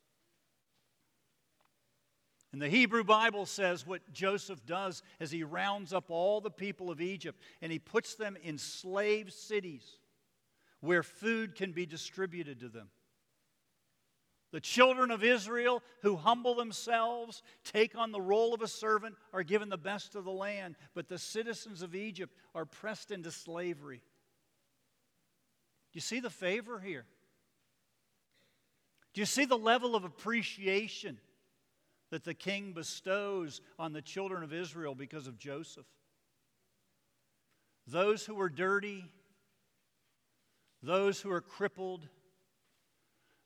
And 2.53 2.63
the 2.63 2.69
Hebrew 2.69 3.05
Bible 3.05 3.45
says 3.45 3.87
what 3.87 4.13
Joseph 4.13 4.65
does 4.65 5.03
is 5.21 5.31
he 5.31 5.43
rounds 5.43 5.93
up 5.93 6.11
all 6.11 6.41
the 6.41 6.51
people 6.51 6.91
of 6.91 7.01
Egypt 7.01 7.41
and 7.61 7.71
he 7.71 7.79
puts 7.79 8.15
them 8.15 8.37
in 8.43 8.57
slave 8.57 9.33
cities 9.33 9.99
where 10.81 11.03
food 11.03 11.55
can 11.55 11.73
be 11.73 11.87
distributed 11.87 12.61
to 12.61 12.69
them. 12.69 12.89
The 14.53 14.61
children 14.61 15.11
of 15.11 15.25
Israel 15.25 15.83
who 16.03 16.17
humble 16.17 16.55
themselves, 16.55 17.43
take 17.65 17.97
on 17.97 18.13
the 18.13 18.21
role 18.21 18.55
of 18.55 18.63
a 18.63 18.69
servant, 18.69 19.17
are 19.33 19.43
given 19.43 19.69
the 19.69 19.77
best 19.77 20.15
of 20.15 20.25
the 20.25 20.33
land, 20.33 20.77
but 20.95 21.09
the 21.09 21.19
citizens 21.19 21.83
of 21.83 21.95
Egypt 21.95 22.35
are 22.55 22.65
pressed 22.65 23.11
into 23.11 23.31
slavery. 23.31 24.03
Do 25.93 25.97
you 25.97 26.01
see 26.01 26.21
the 26.21 26.31
favor 26.31 26.79
here? 26.79 27.07
Do 29.13 29.21
you 29.21 29.27
see 29.27 29.47
the 29.47 29.59
level 29.59 29.97
of 29.97 30.05
appreciation 30.05 31.19
that 32.11 32.25
the 32.25 32.35
king 32.35 32.73
bestows 32.73 33.61
on 33.79 33.93
the 33.93 34.03
children 34.03 34.43
of 34.43 34.53
Israel 34.53 34.95
because 34.95 35.27
of 35.27 35.39
Joseph. 35.39 35.87
Those 37.87 38.25
who 38.25 38.41
are 38.41 38.49
dirty, 38.49 39.05
those 40.83 41.21
who 41.21 41.31
are 41.31 41.41
crippled, 41.41 42.09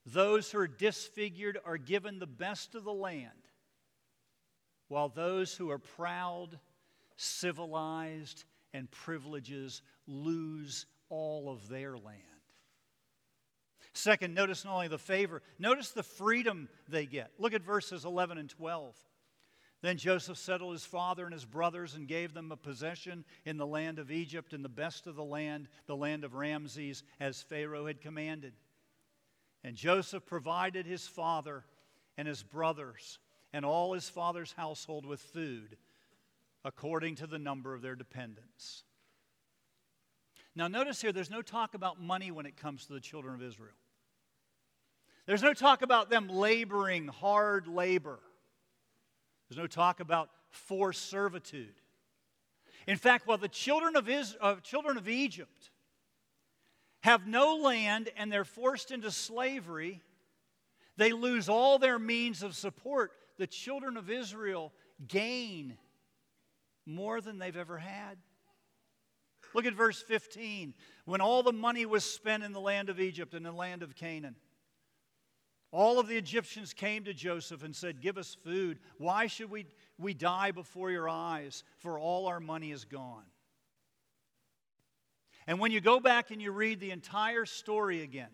those 0.07 0.51
who 0.51 0.59
are 0.59 0.69
disfigured 0.69 1.59
are 1.65 1.77
given 1.79 2.19
the 2.19 2.27
best 2.27 2.75
of 2.75 2.85
the 2.85 2.93
land, 2.93 3.31
while 4.89 5.09
those 5.09 5.55
who 5.55 5.71
are 5.71 5.79
proud, 5.79 6.59
civilized, 7.17 8.45
and 8.73 8.91
privileges 8.91 9.83
lose 10.07 10.87
all 11.09 11.51
of 11.51 11.69
their 11.69 11.97
land. 11.99 12.40
Second, 13.93 14.35
notice 14.35 14.65
not 14.65 14.75
only 14.75 14.89
the 14.89 14.99
favor, 14.99 15.43
notice 15.59 15.91
the 15.91 16.03
freedom 16.03 16.69
they 16.89 17.07
get. 17.07 17.33
Look 17.39 17.55
at 17.55 17.63
verses 17.63 18.05
11 18.05 18.39
and 18.39 18.49
12. 18.49 18.97
Then 19.83 19.97
Joseph 19.97 20.37
settled 20.37 20.75
his 20.75 20.85
father 20.85 21.25
and 21.25 21.33
his 21.33 21.47
brothers 21.47 21.95
and 21.95 22.07
gave 22.07 22.35
them 22.35 22.53
a 22.53 22.57
possession 22.57 23.25
in 23.45 23.57
the 23.57 23.67
land 23.67 23.99
of 23.99 24.11
Egypt 24.11 24.53
and 24.53 24.65
the 24.65 24.69
best 24.69 25.07
of 25.07 25.17
the 25.17 25.25
land, 25.25 25.69
the 25.87 25.97
land 25.97 26.23
of 26.23 26.35
Ramses, 26.35 27.03
as 27.19 27.43
Pharaoh 27.43 27.87
had 27.87 28.01
commanded. 28.01 28.53
And 29.65 29.77
Joseph 29.77 30.27
provided 30.27 30.87
his 30.87 31.07
father 31.07 31.65
and 32.17 32.29
his 32.29 32.43
brothers 32.43 33.19
and 33.53 33.65
all 33.65 33.95
his 33.95 34.09
father's 34.09 34.53
household 34.53 35.07
with 35.07 35.21
food 35.21 35.77
according 36.65 37.15
to 37.17 37.27
the 37.27 37.39
number 37.39 37.75
of 37.75 37.83
their 37.83 37.97
dependents. 37.97 38.85
Now, 40.57 40.69
notice 40.69 41.01
here, 41.01 41.13
there's 41.13 41.31
no 41.31 41.43
talk 41.43 41.75
about 41.75 42.01
money 42.01 42.31
when 42.31 42.47
it 42.47 42.57
comes 42.57 42.87
to 42.87 42.93
the 42.93 43.01
children 43.01 43.35
of 43.35 43.43
Israel. 43.43 43.75
There's 45.27 45.43
no 45.43 45.55
talk 45.55 45.83
about 45.83 46.11
them 46.11 46.29
laboring 46.29 47.09
hard 47.09 47.69
labor. 47.69 48.19
There's 49.49 49.59
no 49.59 49.67
talk 49.67 50.01
about 50.01 50.31
forced 50.49 51.09
servitude. 51.09 51.75
In 52.87 52.97
fact, 52.97 53.27
while 53.27 53.39
the 53.39 53.49
children 53.49 53.95
of, 53.95 54.09
Israel, 54.09 54.41
uh, 54.41 54.57
children 54.57 54.97
of 54.97 55.09
Egypt 55.09 55.71
have 57.03 57.27
no 57.27 57.57
land 57.57 58.11
and 58.17 58.33
they're 58.33 58.45
forced 58.45 58.91
into 58.91 59.11
slavery, 59.11 60.01
they 60.97 61.13
lose 61.13 61.49
all 61.49 61.79
their 61.79 61.99
means 61.99 62.43
of 62.43 62.57
support. 62.57 63.13
The 63.39 63.47
children 63.47 63.97
of 63.97 64.11
Israel 64.11 64.73
gain 65.07 65.77
more 66.87 67.21
than 67.21 67.39
they've 67.39 67.57
ever 67.57 67.79
had. 67.79 68.19
Look 69.55 69.67
at 69.67 69.75
verse 69.75 70.01
15. 70.03 70.75
When 71.05 71.21
all 71.21 71.43
the 71.43 71.53
money 71.53 71.87
was 71.87 72.05
spent 72.05 72.43
in 72.43 72.53
the 72.53 72.61
land 72.61 72.89
of 72.89 73.01
Egypt 73.01 73.35
and 73.35 73.45
the 73.45 73.53
land 73.53 73.83
of 73.83 73.95
Canaan, 73.95 74.37
all 75.73 76.01
of 76.01 76.09
the 76.09 76.17
Egyptians 76.17 76.73
came 76.73 77.05
to 77.05 77.15
Joseph 77.15 77.63
and 77.63 77.75
said, 77.75 78.01
Give 78.01 78.19
us 78.19 78.37
food. 78.43 78.81
Why 78.99 79.27
should 79.29 79.51
we, 79.51 79.67
we 79.99 80.15
die 80.15 80.51
before 80.51 80.91
your 80.91 81.09
eyes? 81.09 81.63
For 81.79 81.99
all 81.99 82.27
our 82.27 82.41
money 82.41 82.73
is 82.73 82.85
gone. 82.85 83.25
And 85.47 85.59
when 85.59 85.73
you 85.73 85.81
go 85.81 86.01
back 86.01 86.31
and 86.31 86.43
you 86.43 86.53
read 86.53 86.81
the 86.81 86.91
entire 86.91 87.47
story 87.47 88.03
again, 88.03 88.31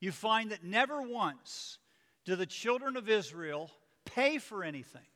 you 0.00 0.12
find 0.12 0.50
that 0.50 0.64
never 0.64 1.02
once 1.02 1.78
do 2.24 2.36
the 2.36 2.46
children 2.46 2.96
of 2.96 3.08
Israel 3.08 3.70
pay 4.04 4.38
for 4.38 4.64
anything. 4.64 5.06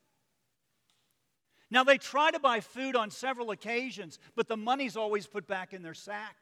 Now, 1.71 1.85
they 1.85 1.99
try 1.99 2.31
to 2.31 2.39
buy 2.39 2.61
food 2.61 2.97
on 2.97 3.11
several 3.11 3.51
occasions, 3.51 4.19
but 4.35 4.49
the 4.49 4.57
money's 4.57 4.97
always 4.97 5.27
put 5.27 5.47
back 5.47 5.75
in 5.75 5.83
their 5.83 5.95
sack. 5.95 6.37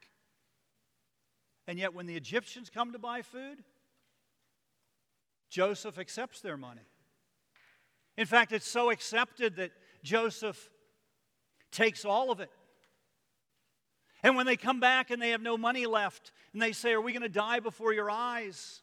And 1.66 1.78
yet, 1.78 1.94
when 1.94 2.06
the 2.06 2.14
Egyptians 2.14 2.70
come 2.70 2.92
to 2.92 2.98
buy 2.98 3.22
food, 3.22 3.64
Joseph 5.50 5.98
accepts 5.98 6.40
their 6.40 6.56
money. 6.56 6.86
In 8.16 8.26
fact, 8.26 8.52
it's 8.52 8.68
so 8.68 8.90
accepted 8.90 9.56
that 9.56 9.72
Joseph 10.02 10.70
takes 11.72 12.04
all 12.04 12.30
of 12.30 12.40
it. 12.40 12.50
And 14.22 14.36
when 14.36 14.46
they 14.46 14.56
come 14.56 14.80
back 14.80 15.10
and 15.10 15.20
they 15.20 15.30
have 15.30 15.42
no 15.42 15.58
money 15.58 15.86
left, 15.86 16.32
and 16.52 16.62
they 16.62 16.72
say, 16.72 16.92
Are 16.92 17.00
we 17.00 17.12
going 17.12 17.22
to 17.22 17.28
die 17.28 17.60
before 17.60 17.92
your 17.92 18.10
eyes? 18.10 18.80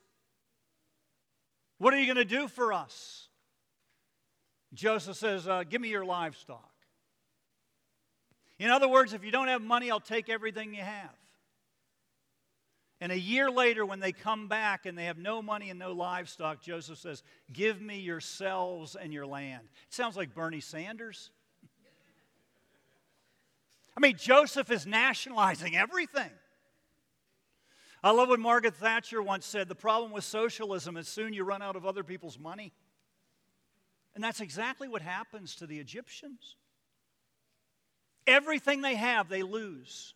What 1.79 1.93
are 1.93 1.99
you 1.99 2.05
going 2.05 2.17
to 2.17 2.25
do 2.25 2.47
for 2.47 2.71
us? 2.71 3.27
Joseph 4.73 5.17
says, 5.17 5.47
uh, 5.47 5.63
Give 5.63 5.81
me 5.81 5.89
your 5.89 6.05
livestock. 6.05 6.71
In 8.59 8.69
other 8.69 8.87
words, 8.87 9.13
if 9.13 9.23
you 9.23 9.31
don't 9.31 9.47
have 9.47 9.61
money, 9.61 9.91
I'll 9.91 9.99
take 9.99 10.29
everything 10.29 10.73
you 10.73 10.81
have. 10.81 11.15
And 13.01 13.11
a 13.11 13.19
year 13.19 13.51
later, 13.51 13.85
when 13.85 13.99
they 13.99 14.13
come 14.13 14.47
back 14.47 14.85
and 14.85 14.97
they 14.97 15.05
have 15.05 15.17
no 15.17 15.41
money 15.41 15.69
and 15.69 15.77
no 15.77 15.91
livestock, 15.91 16.61
Joseph 16.61 16.97
says, 16.97 17.23
Give 17.51 17.81
me 17.81 17.99
yourselves 17.99 18.95
and 18.95 19.11
your 19.11 19.25
land. 19.25 19.67
It 19.87 19.93
sounds 19.93 20.15
like 20.15 20.33
Bernie 20.33 20.61
Sanders. 20.61 21.29
I 23.95 23.99
mean, 23.99 24.15
Joseph 24.17 24.71
is 24.71 24.87
nationalizing 24.87 25.75
everything. 25.75 26.31
I 28.03 28.11
love 28.11 28.29
what 28.29 28.39
Margaret 28.39 28.75
Thatcher 28.75 29.21
once 29.21 29.45
said 29.45 29.69
the 29.69 29.75
problem 29.75 30.11
with 30.11 30.23
socialism 30.23 30.97
is 30.97 31.07
soon 31.07 31.33
you 31.33 31.43
run 31.43 31.61
out 31.61 31.75
of 31.75 31.85
other 31.85 32.03
people's 32.03 32.39
money. 32.39 32.73
And 34.15 34.23
that's 34.23 34.41
exactly 34.41 34.87
what 34.87 35.01
happens 35.01 35.55
to 35.55 35.67
the 35.67 35.79
Egyptians. 35.79 36.55
Everything 38.27 38.81
they 38.81 38.95
have, 38.95 39.27
they 39.27 39.43
lose. 39.43 40.13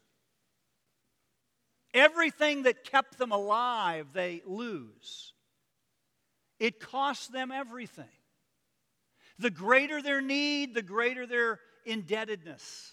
Everything 1.93 2.63
that 2.63 2.83
kept 2.83 3.17
them 3.17 3.31
alive, 3.31 4.07
they 4.13 4.41
lose. 4.45 5.33
It 6.59 6.79
costs 6.79 7.27
them 7.27 7.51
everything. 7.51 8.05
The 9.39 9.49
greater 9.49 10.01
their 10.01 10.21
need, 10.21 10.73
the 10.73 10.81
greater 10.81 11.25
their 11.25 11.59
indebtedness. 11.85 12.91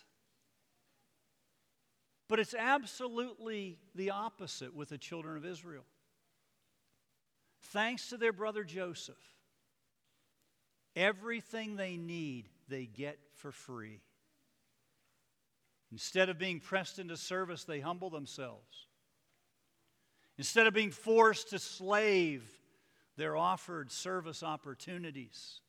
But 2.29 2.41
it's 2.41 2.55
absolutely 2.55 3.79
the 3.95 4.11
opposite 4.11 4.75
with 4.75 4.89
the 4.89 4.99
children 4.99 5.37
of 5.37 5.45
Israel. 5.45 5.85
Thanks 7.73 8.09
to 8.09 8.17
their 8.17 8.33
brother 8.33 8.65
Joseph, 8.65 9.34
everything 10.97 11.77
they 11.77 11.97
need, 11.97 12.49
they 12.69 12.87
get 12.87 13.19
for 13.35 13.53
free. 13.53 14.01
Instead 15.93 16.29
of 16.29 16.39
being 16.39 16.61
pressed 16.61 16.99
into 16.99 17.17
service, 17.17 17.65
they 17.65 17.81
humble 17.81 18.11
themselves. 18.11 18.89
Instead 20.37 20.67
of 20.67 20.75
being 20.75 20.91
forced 20.91 21.51
to 21.51 21.59
slave, 21.59 22.43
they're 23.17 23.37
offered 23.37 23.93
service 23.93 24.43
opportunities. 24.43 25.61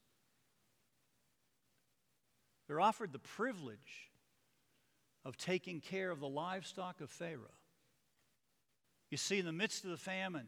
They're 2.68 2.82
offered 2.82 3.14
the 3.14 3.20
privilege 3.20 4.10
of 5.24 5.38
taking 5.38 5.80
care 5.80 6.10
of 6.10 6.20
the 6.20 6.28
livestock 6.28 7.02
of 7.02 7.10
Pharaoh. 7.10 7.54
You 9.12 9.18
see, 9.18 9.38
in 9.38 9.46
the 9.46 9.54
midst 9.54 9.84
of 9.84 9.92
the 9.92 9.98
famine, 9.98 10.48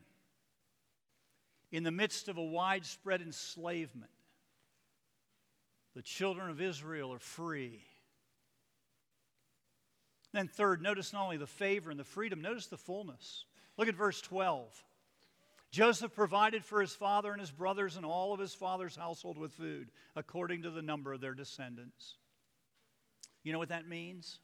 in 1.72 1.84
the 1.84 1.92
midst 1.92 2.28
of 2.28 2.38
a 2.38 2.44
widespread 2.44 3.22
enslavement, 3.22 4.10
the 5.98 6.04
children 6.04 6.52
of 6.52 6.62
Israel 6.62 7.12
are 7.12 7.18
free. 7.18 7.82
Then, 10.32 10.48
third, 10.48 10.80
notice 10.80 11.12
not 11.12 11.24
only 11.24 11.38
the 11.38 11.48
favor 11.48 11.90
and 11.90 12.00
the 12.00 12.04
freedom, 12.04 12.40
notice 12.40 12.68
the 12.68 12.78
fullness. 12.78 13.46
Look 13.78 13.88
at 13.88 13.96
verse 13.96 14.22
12. 14.22 14.70
Joseph 15.72 16.14
provided 16.14 16.64
for 16.64 16.82
his 16.82 16.94
father 16.94 17.32
and 17.32 17.42
his 17.42 17.50
brothers 17.50 17.98
and 17.98 18.06
all 18.06 18.32
of 18.32 18.40
his 18.40 18.54
father's 18.54 18.96
household 18.96 19.40
with 19.40 19.54
food, 19.54 19.90
according 20.16 20.62
to 20.62 20.70
the 20.70 20.84
number 20.84 21.14
of 21.14 21.20
their 21.20 21.34
descendants. 21.34 22.18
You 23.44 23.52
know 23.52 23.58
what 23.58 23.70
that 23.70 23.88
means? 23.88 24.38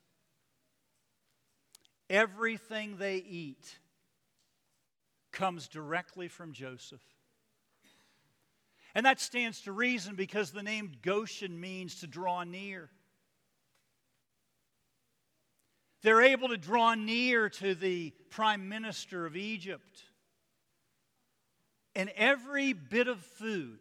Everything 2.09 2.97
they 2.97 3.17
eat 3.17 3.77
comes 5.31 5.67
directly 5.67 6.29
from 6.29 6.51
Joseph. 6.51 7.12
And 8.95 9.05
that 9.05 9.19
stands 9.19 9.61
to 9.61 9.71
reason 9.71 10.15
because 10.15 10.51
the 10.51 10.63
name 10.63 10.91
Goshen 11.01 11.59
means 11.59 12.01
to 12.01 12.07
draw 12.07 12.43
near. 12.43 12.89
They're 16.03 16.21
able 16.21 16.49
to 16.49 16.57
draw 16.57 16.93
near 16.93 17.49
to 17.49 17.73
the 17.73 18.11
prime 18.29 18.69
minister 18.69 19.25
of 19.25 19.35
Egypt. 19.35 20.03
And 21.95 22.09
every 22.15 22.73
bit 22.73 23.07
of 23.07 23.19
food 23.19 23.79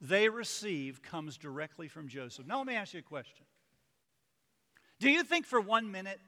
they 0.00 0.28
receive 0.28 1.00
comes 1.00 1.38
directly 1.38 1.88
from 1.88 2.08
Joseph. 2.08 2.46
Now, 2.46 2.58
let 2.58 2.66
me 2.66 2.74
ask 2.74 2.92
you 2.92 3.00
a 3.00 3.02
question. 3.02 3.46
Do 4.98 5.10
you 5.10 5.22
think 5.22 5.46
for 5.46 5.60
one 5.60 5.90
minute, 5.90 6.20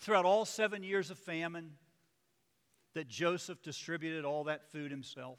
throughout 0.00 0.24
all 0.24 0.44
seven 0.44 0.82
years 0.82 1.10
of 1.10 1.18
famine, 1.18 1.72
that 2.94 3.08
Joseph 3.08 3.62
distributed 3.62 4.24
all 4.24 4.44
that 4.44 4.70
food 4.70 4.90
himself? 4.90 5.38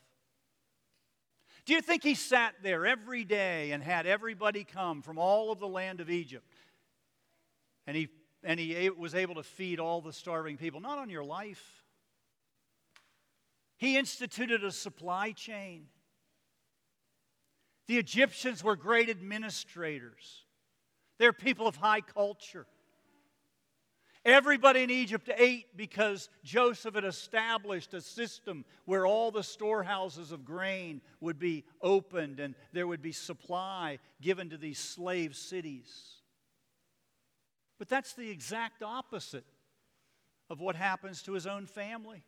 Do 1.68 1.74
you 1.74 1.82
think 1.82 2.02
he 2.02 2.16
sat 2.16 2.56
there 2.64 2.86
every 2.86 3.26
day 3.26 3.72
and 3.74 3.84
had 3.84 4.08
everybody 4.08 4.64
come 4.64 5.02
from 5.02 5.20
all 5.20 5.52
of 5.52 5.60
the 5.60 5.68
land 5.68 6.00
of 6.00 6.10
Egypt? 6.10 6.56
And 7.86 7.98
he, 7.98 8.08
and 8.42 8.58
he 8.58 8.90
was 8.90 9.14
able 9.14 9.36
to 9.36 9.44
feed 9.44 9.78
all 9.78 10.00
the 10.00 10.14
starving 10.14 10.56
people. 10.56 10.80
Not 10.80 10.98
on 10.98 11.10
your 11.10 11.26
life. 11.26 11.84
He 13.76 13.98
instituted 13.98 14.64
a 14.64 14.72
supply 14.72 15.34
chain. 15.34 15.88
The 17.90 17.98
Egyptians 17.98 18.64
were 18.64 18.78
great 18.78 19.10
administrators, 19.10 20.46
they're 21.20 21.34
people 21.34 21.68
of 21.68 21.76
high 21.76 22.02
culture. 22.02 22.66
Everybody 24.28 24.84
in 24.84 24.90
Egypt 24.90 25.30
ate 25.38 25.78
because 25.78 26.28
Joseph 26.44 26.96
had 26.96 27.06
established 27.06 27.94
a 27.94 28.02
system 28.02 28.66
where 28.84 29.06
all 29.06 29.32
the 29.32 29.42
storehouses 29.42 30.34
of 30.34 30.44
grain 30.44 31.02
would 31.22 31.40
be 31.40 31.64
opened 31.82 32.42
and 32.42 32.54
there 32.74 32.88
would 32.88 33.02
be 33.02 33.14
supply 33.14 34.00
given 34.22 34.50
to 34.50 34.58
these 34.58 34.80
slave 34.80 35.34
cities. 35.34 36.18
But 37.80 37.88
that's 37.88 38.16
the 38.16 38.30
exact 38.30 38.84
opposite 38.84 39.46
of 40.50 40.60
what 40.60 40.76
happens 40.76 41.22
to 41.24 41.32
his 41.32 41.48
own 41.48 41.66
family. 41.66 42.26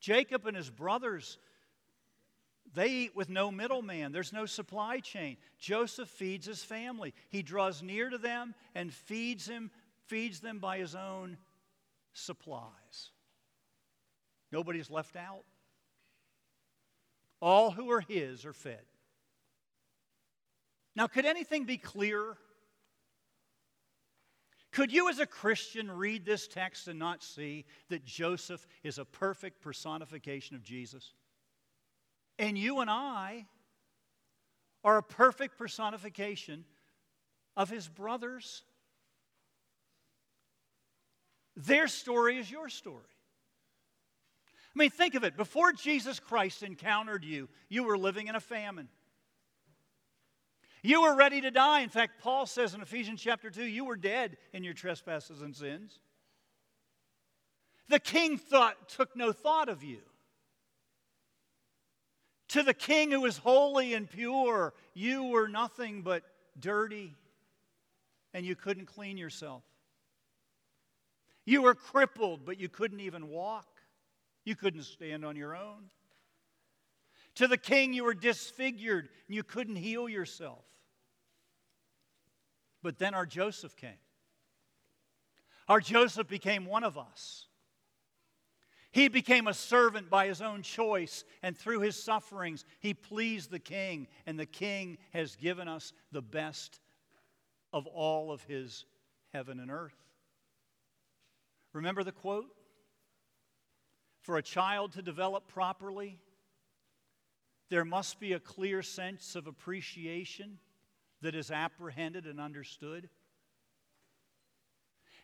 Jacob 0.00 0.48
and 0.48 0.56
his 0.56 0.68
brothers, 0.68 1.38
they 2.74 2.88
eat 2.88 3.14
with 3.14 3.28
no 3.28 3.52
middleman. 3.52 4.10
There's 4.10 4.32
no 4.32 4.46
supply 4.46 4.98
chain. 4.98 5.36
Joseph 5.60 6.08
feeds 6.08 6.46
his 6.46 6.64
family. 6.64 7.14
He 7.28 7.42
draws 7.42 7.84
near 7.84 8.10
to 8.10 8.18
them 8.18 8.56
and 8.74 8.92
feeds 8.92 9.46
him, 9.46 9.70
feeds 10.12 10.40
them 10.40 10.58
by 10.58 10.76
his 10.76 10.94
own 10.94 11.38
supplies. 12.12 13.12
Nobody's 14.52 14.90
left 14.90 15.16
out. 15.16 15.44
All 17.40 17.70
who 17.70 17.90
are 17.90 18.02
his 18.02 18.44
are 18.44 18.52
fed. 18.52 18.82
Now, 20.94 21.06
could 21.06 21.24
anything 21.24 21.64
be 21.64 21.78
clearer? 21.78 22.36
Could 24.70 24.92
you, 24.92 25.08
as 25.08 25.18
a 25.18 25.24
Christian, 25.24 25.90
read 25.90 26.26
this 26.26 26.46
text 26.46 26.88
and 26.88 26.98
not 26.98 27.22
see 27.22 27.64
that 27.88 28.04
Joseph 28.04 28.66
is 28.82 28.98
a 28.98 29.06
perfect 29.06 29.62
personification 29.62 30.56
of 30.56 30.62
Jesus? 30.62 31.14
And 32.38 32.58
you 32.58 32.80
and 32.80 32.90
I 32.90 33.46
are 34.84 34.98
a 34.98 35.02
perfect 35.02 35.56
personification 35.56 36.66
of 37.56 37.70
his 37.70 37.88
brothers. 37.88 38.62
Their 41.56 41.88
story 41.88 42.38
is 42.38 42.50
your 42.50 42.68
story. 42.68 43.04
I 44.74 44.78
mean, 44.78 44.90
think 44.90 45.14
of 45.14 45.24
it. 45.24 45.36
Before 45.36 45.72
Jesus 45.72 46.18
Christ 46.18 46.62
encountered 46.62 47.24
you, 47.24 47.48
you 47.68 47.84
were 47.84 47.98
living 47.98 48.28
in 48.28 48.34
a 48.34 48.40
famine. 48.40 48.88
You 50.82 51.02
were 51.02 51.14
ready 51.14 51.40
to 51.42 51.50
die. 51.50 51.80
In 51.80 51.90
fact, 51.90 52.20
Paul 52.20 52.46
says 52.46 52.74
in 52.74 52.80
Ephesians 52.80 53.20
chapter 53.20 53.50
2, 53.50 53.64
you 53.64 53.84
were 53.84 53.96
dead 53.96 54.36
in 54.52 54.64
your 54.64 54.74
trespasses 54.74 55.42
and 55.42 55.54
sins. 55.54 56.00
The 57.88 58.00
king 58.00 58.38
thought, 58.38 58.88
took 58.88 59.14
no 59.14 59.32
thought 59.32 59.68
of 59.68 59.84
you. 59.84 59.98
To 62.48 62.62
the 62.62 62.74
king 62.74 63.10
who 63.10 63.20
was 63.20 63.36
holy 63.36 63.94
and 63.94 64.10
pure, 64.10 64.74
you 64.94 65.24
were 65.24 65.48
nothing 65.48 66.02
but 66.02 66.22
dirty 66.58 67.14
and 68.34 68.44
you 68.44 68.56
couldn't 68.56 68.86
clean 68.86 69.16
yourself. 69.16 69.62
You 71.44 71.62
were 71.62 71.74
crippled, 71.74 72.44
but 72.44 72.58
you 72.60 72.68
couldn't 72.68 73.00
even 73.00 73.28
walk. 73.28 73.80
You 74.44 74.56
couldn't 74.56 74.84
stand 74.84 75.24
on 75.24 75.36
your 75.36 75.56
own. 75.56 75.90
To 77.36 77.48
the 77.48 77.56
king, 77.56 77.92
you 77.92 78.04
were 78.04 78.14
disfigured 78.14 79.08
and 79.26 79.34
you 79.34 79.42
couldn't 79.42 79.76
heal 79.76 80.08
yourself. 80.08 80.64
But 82.82 82.98
then 82.98 83.14
our 83.14 83.26
Joseph 83.26 83.76
came. 83.76 83.90
Our 85.68 85.80
Joseph 85.80 86.28
became 86.28 86.66
one 86.66 86.84
of 86.84 86.98
us. 86.98 87.46
He 88.90 89.08
became 89.08 89.46
a 89.46 89.54
servant 89.54 90.10
by 90.10 90.26
his 90.26 90.42
own 90.42 90.60
choice, 90.60 91.24
and 91.42 91.56
through 91.56 91.80
his 91.80 92.00
sufferings, 92.00 92.66
he 92.78 92.92
pleased 92.92 93.50
the 93.50 93.58
king, 93.58 94.06
and 94.26 94.38
the 94.38 94.44
king 94.44 94.98
has 95.14 95.34
given 95.36 95.66
us 95.66 95.94
the 96.10 96.20
best 96.20 96.80
of 97.72 97.86
all 97.86 98.30
of 98.30 98.42
his 98.42 98.84
heaven 99.32 99.60
and 99.60 99.70
earth. 99.70 100.01
Remember 101.72 102.04
the 102.04 102.12
quote? 102.12 102.46
For 104.20 104.36
a 104.36 104.42
child 104.42 104.92
to 104.92 105.02
develop 105.02 105.48
properly, 105.48 106.18
there 107.70 107.84
must 107.84 108.20
be 108.20 108.34
a 108.34 108.40
clear 108.40 108.82
sense 108.82 109.34
of 109.34 109.46
appreciation 109.46 110.58
that 111.22 111.34
is 111.34 111.50
apprehended 111.50 112.26
and 112.26 112.40
understood. 112.40 113.08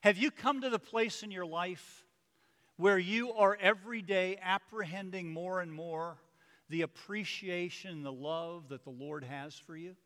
Have 0.01 0.17
you 0.17 0.31
come 0.31 0.61
to 0.63 0.71
the 0.71 0.79
place 0.79 1.23
in 1.23 1.31
your 1.31 1.47
life 1.47 2.05
where 2.77 2.99
you 2.99 3.33
are 3.33 3.59
every 3.61 4.01
day 4.01 4.39
apprehending 4.41 5.31
more 5.33 5.61
and 5.61 5.73
more 5.73 6.17
the 6.69 6.83
appreciation, 6.83 8.03
the 8.03 8.13
love 8.13 8.69
that 8.69 8.85
the 8.85 8.91
Lord 8.91 9.25
has 9.25 9.55
for 9.55 9.77
you? 9.77 9.97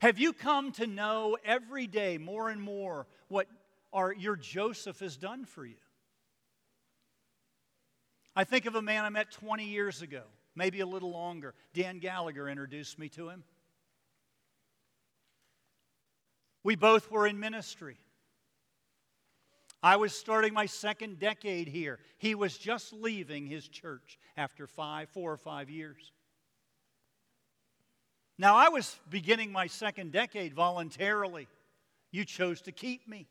Have 0.00 0.18
you 0.18 0.32
come 0.32 0.72
to 0.72 0.86
know 0.86 1.38
every 1.44 1.86
day 1.86 2.18
more 2.18 2.50
and 2.50 2.60
more 2.60 3.06
what 3.28 3.46
our, 3.96 4.12
your 4.12 4.36
Joseph 4.36 5.00
has 5.00 5.16
done 5.16 5.46
for 5.46 5.64
you? 5.64 5.78
I 8.36 8.44
think 8.44 8.66
of 8.66 8.74
a 8.74 8.82
man 8.82 9.04
I 9.04 9.08
met 9.08 9.30
20 9.32 9.64
years 9.64 10.02
ago, 10.02 10.22
maybe 10.54 10.80
a 10.80 10.86
little 10.86 11.10
longer. 11.10 11.54
Dan 11.72 11.98
Gallagher 11.98 12.46
introduced 12.48 12.98
me 12.98 13.08
to 13.10 13.30
him. 13.30 13.42
We 16.62 16.76
both 16.76 17.10
were 17.10 17.26
in 17.26 17.40
ministry. 17.40 17.96
I 19.82 19.96
was 19.96 20.12
starting 20.12 20.52
my 20.52 20.66
second 20.66 21.18
decade 21.18 21.68
here. 21.68 21.98
He 22.18 22.34
was 22.34 22.58
just 22.58 22.92
leaving 22.92 23.46
his 23.46 23.66
church 23.66 24.18
after 24.36 24.66
five, 24.66 25.08
four 25.08 25.32
or 25.32 25.36
five 25.38 25.70
years. 25.70 26.12
Now, 28.36 28.56
I 28.56 28.68
was 28.68 28.98
beginning 29.08 29.52
my 29.52 29.68
second 29.68 30.12
decade 30.12 30.52
voluntarily. 30.52 31.48
You 32.10 32.26
chose 32.26 32.60
to 32.62 32.72
keep 32.72 33.08
me. 33.08 33.26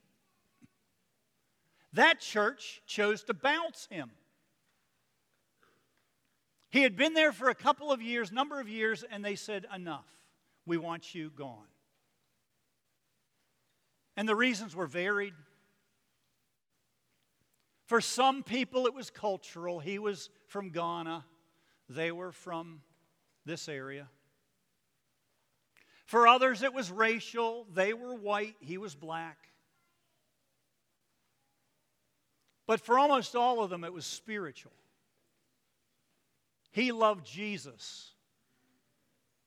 That 1.96 2.20
church 2.20 2.82
chose 2.86 3.24
to 3.24 3.34
bounce 3.34 3.88
him. 3.90 4.12
He 6.70 6.82
had 6.82 6.98
been 6.98 7.14
there 7.14 7.32
for 7.32 7.48
a 7.48 7.56
couple 7.56 7.90
of 7.90 8.02
years, 8.02 8.34
number 8.34 8.60
of 8.60 8.68
years, 8.68 9.06
and 9.10 9.24
they 9.24 9.36
said, 9.36 9.66
Enough. 9.74 10.06
We 10.66 10.78
want 10.78 11.16
you 11.16 11.30
gone. 11.30 11.68
And 14.18 14.28
the 14.28 14.36
reasons 14.36 14.76
were 14.76 14.88
varied. 14.88 15.34
For 17.86 18.02
some 18.02 18.44
people, 18.44 18.88
it 18.88 18.94
was 18.94 19.10
cultural. 19.10 19.80
He 19.80 19.98
was 19.98 20.30
from 20.48 20.72
Ghana, 20.72 21.24
they 21.88 22.12
were 22.12 22.34
from 22.34 22.82
this 23.46 23.70
area. 23.70 24.10
For 26.06 26.28
others, 26.28 26.62
it 26.62 26.74
was 26.74 26.92
racial. 26.92 27.68
They 27.74 27.94
were 27.94 28.16
white, 28.16 28.56
he 28.60 28.78
was 28.78 28.96
black. 28.96 29.38
But 32.68 32.82
for 32.82 32.98
almost 32.98 33.36
all 33.36 33.64
of 33.64 33.70
them, 33.70 33.84
it 33.84 33.94
was 33.94 34.06
spiritual. 34.06 34.72
He 36.72 36.92
loved 36.92 37.26
Jesus, 37.26 38.12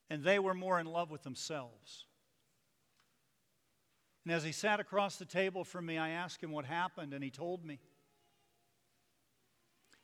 and 0.09 0.23
they 0.23 0.39
were 0.39 0.55
more 0.55 0.81
in 0.81 0.87
love 0.87 1.11
with 1.11 1.23
themselves. 1.23 2.07
And 4.25 4.35
as 4.35 4.45
he 4.45 4.53
sat 4.53 4.79
across 4.79 5.17
the 5.17 5.25
table 5.25 5.65
from 5.65 5.87
me, 5.87 5.99
I 5.99 6.11
asked 6.11 6.43
him 6.43 6.53
what 6.53 6.65
happened, 6.65 7.13
and 7.13 7.25
he 7.25 7.31
told 7.31 7.65
me. 7.65 7.81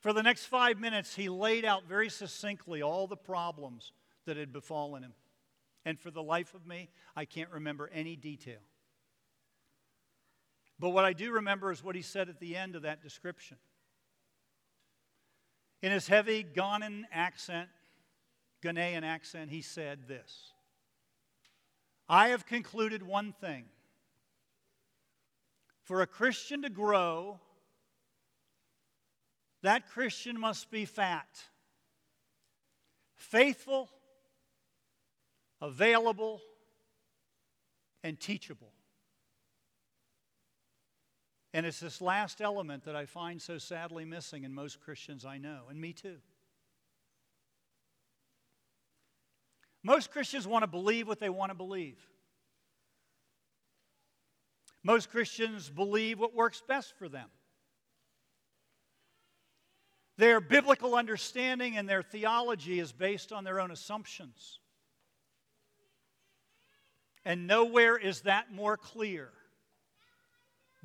For 0.00 0.12
the 0.12 0.22
next 0.22 0.46
five 0.46 0.79
minutes, 0.79 1.14
he 1.14 1.29
laid 1.29 1.64
out 1.64 1.85
very 1.88 2.11
succinctly 2.11 2.83
all 2.83 3.07
the 3.07 3.16
problems 3.16 3.92
that 4.27 4.37
had 4.37 4.53
befallen 4.53 5.03
him. 5.03 5.14
And 5.85 5.98
for 5.98 6.11
the 6.11 6.22
life 6.22 6.55
of 6.55 6.66
me, 6.66 6.90
I 7.14 7.24
can't 7.24 7.50
remember 7.50 7.90
any 7.92 8.16
detail. 8.16 8.61
But 10.78 10.90
what 10.90 11.04
I 11.04 11.12
do 11.12 11.32
remember 11.32 11.70
is 11.70 11.82
what 11.82 11.94
he 11.94 12.02
said 12.02 12.28
at 12.28 12.40
the 12.40 12.56
end 12.56 12.74
of 12.76 12.82
that 12.82 13.02
description. 13.02 13.56
In 15.82 15.92
his 15.92 16.08
heavy 16.08 16.44
Ghanaian 16.44 17.02
accent, 17.12 17.68
Ghanaian 18.62 19.02
accent, 19.02 19.50
he 19.50 19.62
said 19.62 20.08
this 20.08 20.52
I 22.08 22.28
have 22.28 22.46
concluded 22.46 23.02
one 23.02 23.32
thing. 23.32 23.66
For 25.82 26.00
a 26.00 26.06
Christian 26.06 26.62
to 26.62 26.70
grow, 26.70 27.38
that 29.62 29.88
Christian 29.88 30.40
must 30.40 30.70
be 30.70 30.87
fat, 30.87 31.28
faithful, 33.16 33.90
available, 35.60 36.40
and 38.02 38.18
teachable. 38.18 38.72
And 41.55 41.64
it's 41.64 41.79
this 41.79 42.01
last 42.01 42.40
element 42.40 42.83
that 42.83 42.97
I 42.97 43.07
find 43.07 43.40
so 43.40 43.59
sadly 43.59 44.05
missing 44.05 44.43
in 44.43 44.53
most 44.53 44.81
Christians 44.81 45.25
I 45.25 45.38
know, 45.38 45.61
and 45.71 45.81
me 45.81 45.93
too. 45.93 46.17
Most 49.85 50.11
Christians 50.11 50.49
want 50.49 50.64
to 50.64 50.67
believe 50.67 51.07
what 51.07 51.21
they 51.21 51.29
want 51.29 51.51
to 51.51 51.55
believe. 51.55 51.97
Most 54.83 55.11
Christians 55.11 55.71
believe 55.71 56.19
what 56.19 56.35
works 56.35 56.61
best 56.67 56.99
for 56.99 57.09
them. 57.09 57.29
Their 60.17 60.40
biblical 60.40 60.97
understanding 60.97 61.77
and 61.77 61.88
their 61.88 62.03
theology 62.03 62.81
is 62.81 62.90
based 62.90 63.33
on 63.33 63.45
their 63.45 63.61
own 63.61 63.71
assumptions. 63.71 64.59
And 67.25 67.47
nowhere 67.47 67.97
is 67.97 68.23
that 68.23 68.53
more 68.53 68.77
clear 68.77 69.31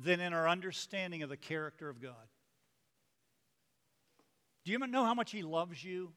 than 0.02 0.20
in 0.20 0.32
our 0.32 0.48
understanding 0.48 1.22
of 1.22 1.28
the 1.28 1.36
character 1.36 1.88
of 1.88 2.00
God. 2.00 2.14
Do 4.64 4.72
you 4.72 4.78
know 4.78 5.04
how 5.04 5.14
much 5.14 5.30
He 5.30 5.42
loves 5.42 5.82
you? 5.82 6.12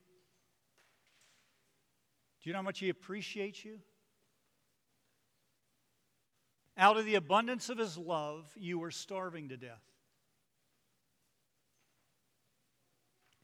Do 2.42 2.50
you 2.50 2.54
know 2.54 2.60
how 2.60 2.64
much 2.64 2.80
He 2.80 2.90
appreciates 2.90 3.64
you? 3.64 3.80
Out 6.78 6.98
of 6.98 7.06
the 7.06 7.16
abundance 7.16 7.70
of 7.70 7.78
His 7.78 7.98
love, 7.98 8.46
you 8.56 8.80
were 8.80 8.92
starving 8.92 9.50
to 9.50 9.58
death. 9.58 9.84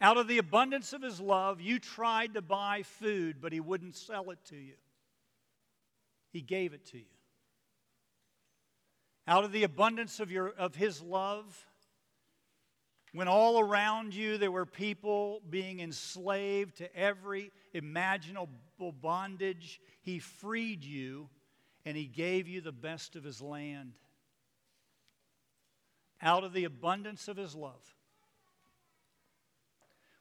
Out 0.01 0.17
of 0.17 0.27
the 0.27 0.37
abundance 0.37 0.93
of 0.93 1.01
his 1.01 1.19
love, 1.19 1.59
you 1.59 1.77
tried 1.77 2.35
to 2.35 2.41
buy 2.41 2.83
food, 2.83 3.37
but 3.41 3.51
he 3.51 3.59
wouldn't 3.59 3.97
sell 3.97 4.29
it 4.29 4.39
to 4.45 4.55
you. 4.55 4.75
He 6.31 6.41
gave 6.41 6.73
it 6.73 6.85
to 6.87 6.97
you. 6.97 7.18
Out 9.29 9.43
of 9.43 9.51
the 9.51 9.63
abundance 9.63 10.19
of, 10.19 10.31
your, 10.31 10.49
of 10.57 10.73
his 10.73 11.03
love, 11.03 11.67
when 13.13 13.27
all 13.27 13.59
around 13.59 14.15
you 14.15 14.39
there 14.39 14.49
were 14.49 14.65
people 14.65 15.43
being 15.47 15.81
enslaved 15.81 16.77
to 16.77 16.95
every 16.97 17.51
imaginable 17.71 18.49
bondage, 18.99 19.79
he 20.01 20.17
freed 20.17 20.83
you 20.83 21.29
and 21.85 21.95
he 21.95 22.05
gave 22.05 22.47
you 22.47 22.59
the 22.59 22.71
best 22.71 23.15
of 23.15 23.23
his 23.23 23.39
land. 23.39 23.93
Out 26.23 26.43
of 26.43 26.51
the 26.51 26.63
abundance 26.63 27.27
of 27.27 27.37
his 27.37 27.53
love 27.53 27.95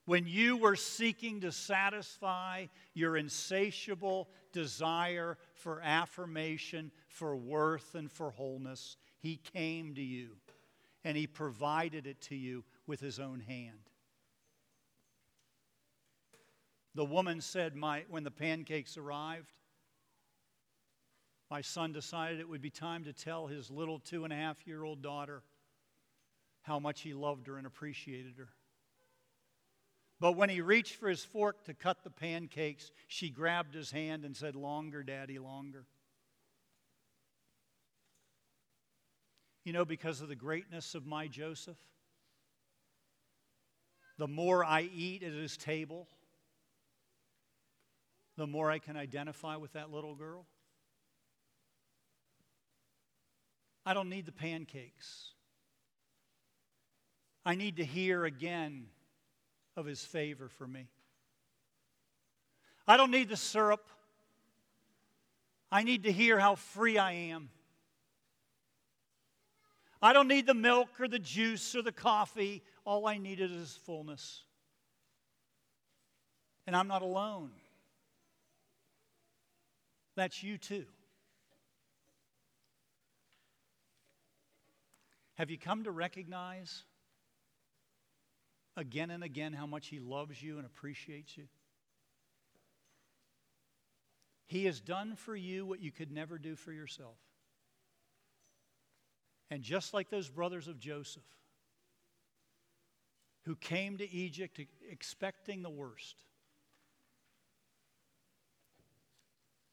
when 0.08 0.26
you 0.26 0.56
were 0.56 0.74
seeking 0.74 1.42
to 1.42 1.52
satisfy 1.52 2.64
your 2.94 3.14
insatiable 3.14 4.26
desire 4.54 5.36
for 5.52 5.82
affirmation, 5.82 6.90
for 7.18 7.36
worth, 7.36 7.94
and 7.94 8.10
for 8.10 8.30
wholeness, 8.30 8.96
He 9.18 9.36
came 9.36 9.94
to 9.94 10.02
you 10.02 10.36
and 11.04 11.16
He 11.16 11.26
provided 11.26 12.06
it 12.06 12.20
to 12.22 12.36
you 12.36 12.64
with 12.86 13.00
His 13.00 13.18
own 13.18 13.40
hand. 13.40 13.90
The 16.94 17.04
woman 17.04 17.40
said, 17.40 17.76
my, 17.76 18.04
when 18.08 18.24
the 18.24 18.30
pancakes 18.30 18.96
arrived, 18.96 19.52
my 21.50 21.60
son 21.60 21.92
decided 21.92 22.40
it 22.40 22.48
would 22.48 22.60
be 22.60 22.70
time 22.70 23.04
to 23.04 23.12
tell 23.12 23.46
his 23.46 23.70
little 23.70 23.98
two 23.98 24.24
and 24.24 24.32
a 24.32 24.36
half 24.36 24.66
year 24.66 24.82
old 24.84 25.00
daughter 25.00 25.42
how 26.62 26.78
much 26.78 27.00
he 27.00 27.14
loved 27.14 27.46
her 27.46 27.56
and 27.56 27.66
appreciated 27.66 28.34
her. 28.36 28.48
But 30.20 30.32
when 30.32 30.50
he 30.50 30.60
reached 30.60 30.96
for 30.96 31.08
his 31.08 31.24
fork 31.24 31.64
to 31.64 31.74
cut 31.74 32.02
the 32.02 32.10
pancakes, 32.10 32.90
she 33.06 33.30
grabbed 33.30 33.74
his 33.74 33.92
hand 33.92 34.24
and 34.24 34.36
said, 34.36 34.56
Longer, 34.56 35.02
Daddy, 35.02 35.38
longer. 35.38 35.86
You 39.68 39.74
know, 39.74 39.84
because 39.84 40.22
of 40.22 40.28
the 40.28 40.34
greatness 40.34 40.94
of 40.94 41.04
my 41.04 41.26
Joseph, 41.26 41.76
the 44.16 44.26
more 44.26 44.64
I 44.64 44.88
eat 44.90 45.22
at 45.22 45.34
his 45.34 45.58
table, 45.58 46.08
the 48.38 48.46
more 48.46 48.70
I 48.70 48.78
can 48.78 48.96
identify 48.96 49.56
with 49.56 49.74
that 49.74 49.90
little 49.90 50.14
girl. 50.14 50.46
I 53.84 53.92
don't 53.92 54.08
need 54.08 54.24
the 54.24 54.32
pancakes. 54.32 55.32
I 57.44 57.54
need 57.54 57.76
to 57.76 57.84
hear 57.84 58.24
again 58.24 58.86
of 59.76 59.84
his 59.84 60.02
favor 60.02 60.48
for 60.48 60.66
me. 60.66 60.88
I 62.86 62.96
don't 62.96 63.10
need 63.10 63.28
the 63.28 63.36
syrup. 63.36 63.86
I 65.70 65.82
need 65.82 66.04
to 66.04 66.10
hear 66.10 66.38
how 66.38 66.54
free 66.54 66.96
I 66.96 67.12
am. 67.12 67.50
I 70.00 70.12
don't 70.12 70.28
need 70.28 70.46
the 70.46 70.54
milk 70.54 70.88
or 71.00 71.08
the 71.08 71.18
juice 71.18 71.74
or 71.74 71.82
the 71.82 71.92
coffee. 71.92 72.62
All 72.84 73.06
I 73.06 73.18
need 73.18 73.40
is 73.40 73.78
fullness. 73.84 74.42
And 76.66 76.76
I'm 76.76 76.86
not 76.86 77.02
alone. 77.02 77.50
That's 80.14 80.42
you 80.42 80.58
too. 80.58 80.84
Have 85.34 85.50
you 85.50 85.58
come 85.58 85.84
to 85.84 85.92
recognize 85.92 86.82
again 88.76 89.10
and 89.10 89.22
again 89.22 89.52
how 89.52 89.66
much 89.66 89.86
He 89.86 90.00
loves 90.00 90.42
you 90.42 90.58
and 90.58 90.66
appreciates 90.66 91.36
you? 91.36 91.44
He 94.46 94.64
has 94.64 94.80
done 94.80 95.14
for 95.14 95.36
you 95.36 95.64
what 95.66 95.80
you 95.80 95.92
could 95.92 96.10
never 96.10 96.38
do 96.38 96.56
for 96.56 96.72
yourself. 96.72 97.16
And 99.50 99.62
just 99.62 99.94
like 99.94 100.10
those 100.10 100.28
brothers 100.28 100.68
of 100.68 100.78
Joseph, 100.78 101.22
who 103.44 103.56
came 103.56 103.96
to 103.98 104.10
Egypt 104.10 104.60
expecting 104.90 105.62
the 105.62 105.70
worst, 105.70 106.16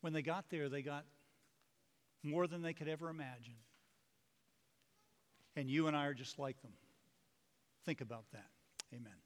when 0.01 0.13
they 0.13 0.21
got 0.21 0.49
there, 0.49 0.69
they 0.69 0.81
got 0.81 1.03
more 2.23 2.47
than 2.47 2.61
they 2.61 2.73
could 2.73 2.87
ever 2.87 3.09
imagine. 3.09 3.55
And 5.55 5.69
you 5.69 5.87
and 5.87 5.95
I 5.95 6.05
are 6.05 6.13
just 6.13 6.39
like 6.39 6.61
them. 6.61 6.73
Think 7.85 8.01
about 8.01 8.25
that. 8.31 8.49
Amen. 8.93 9.24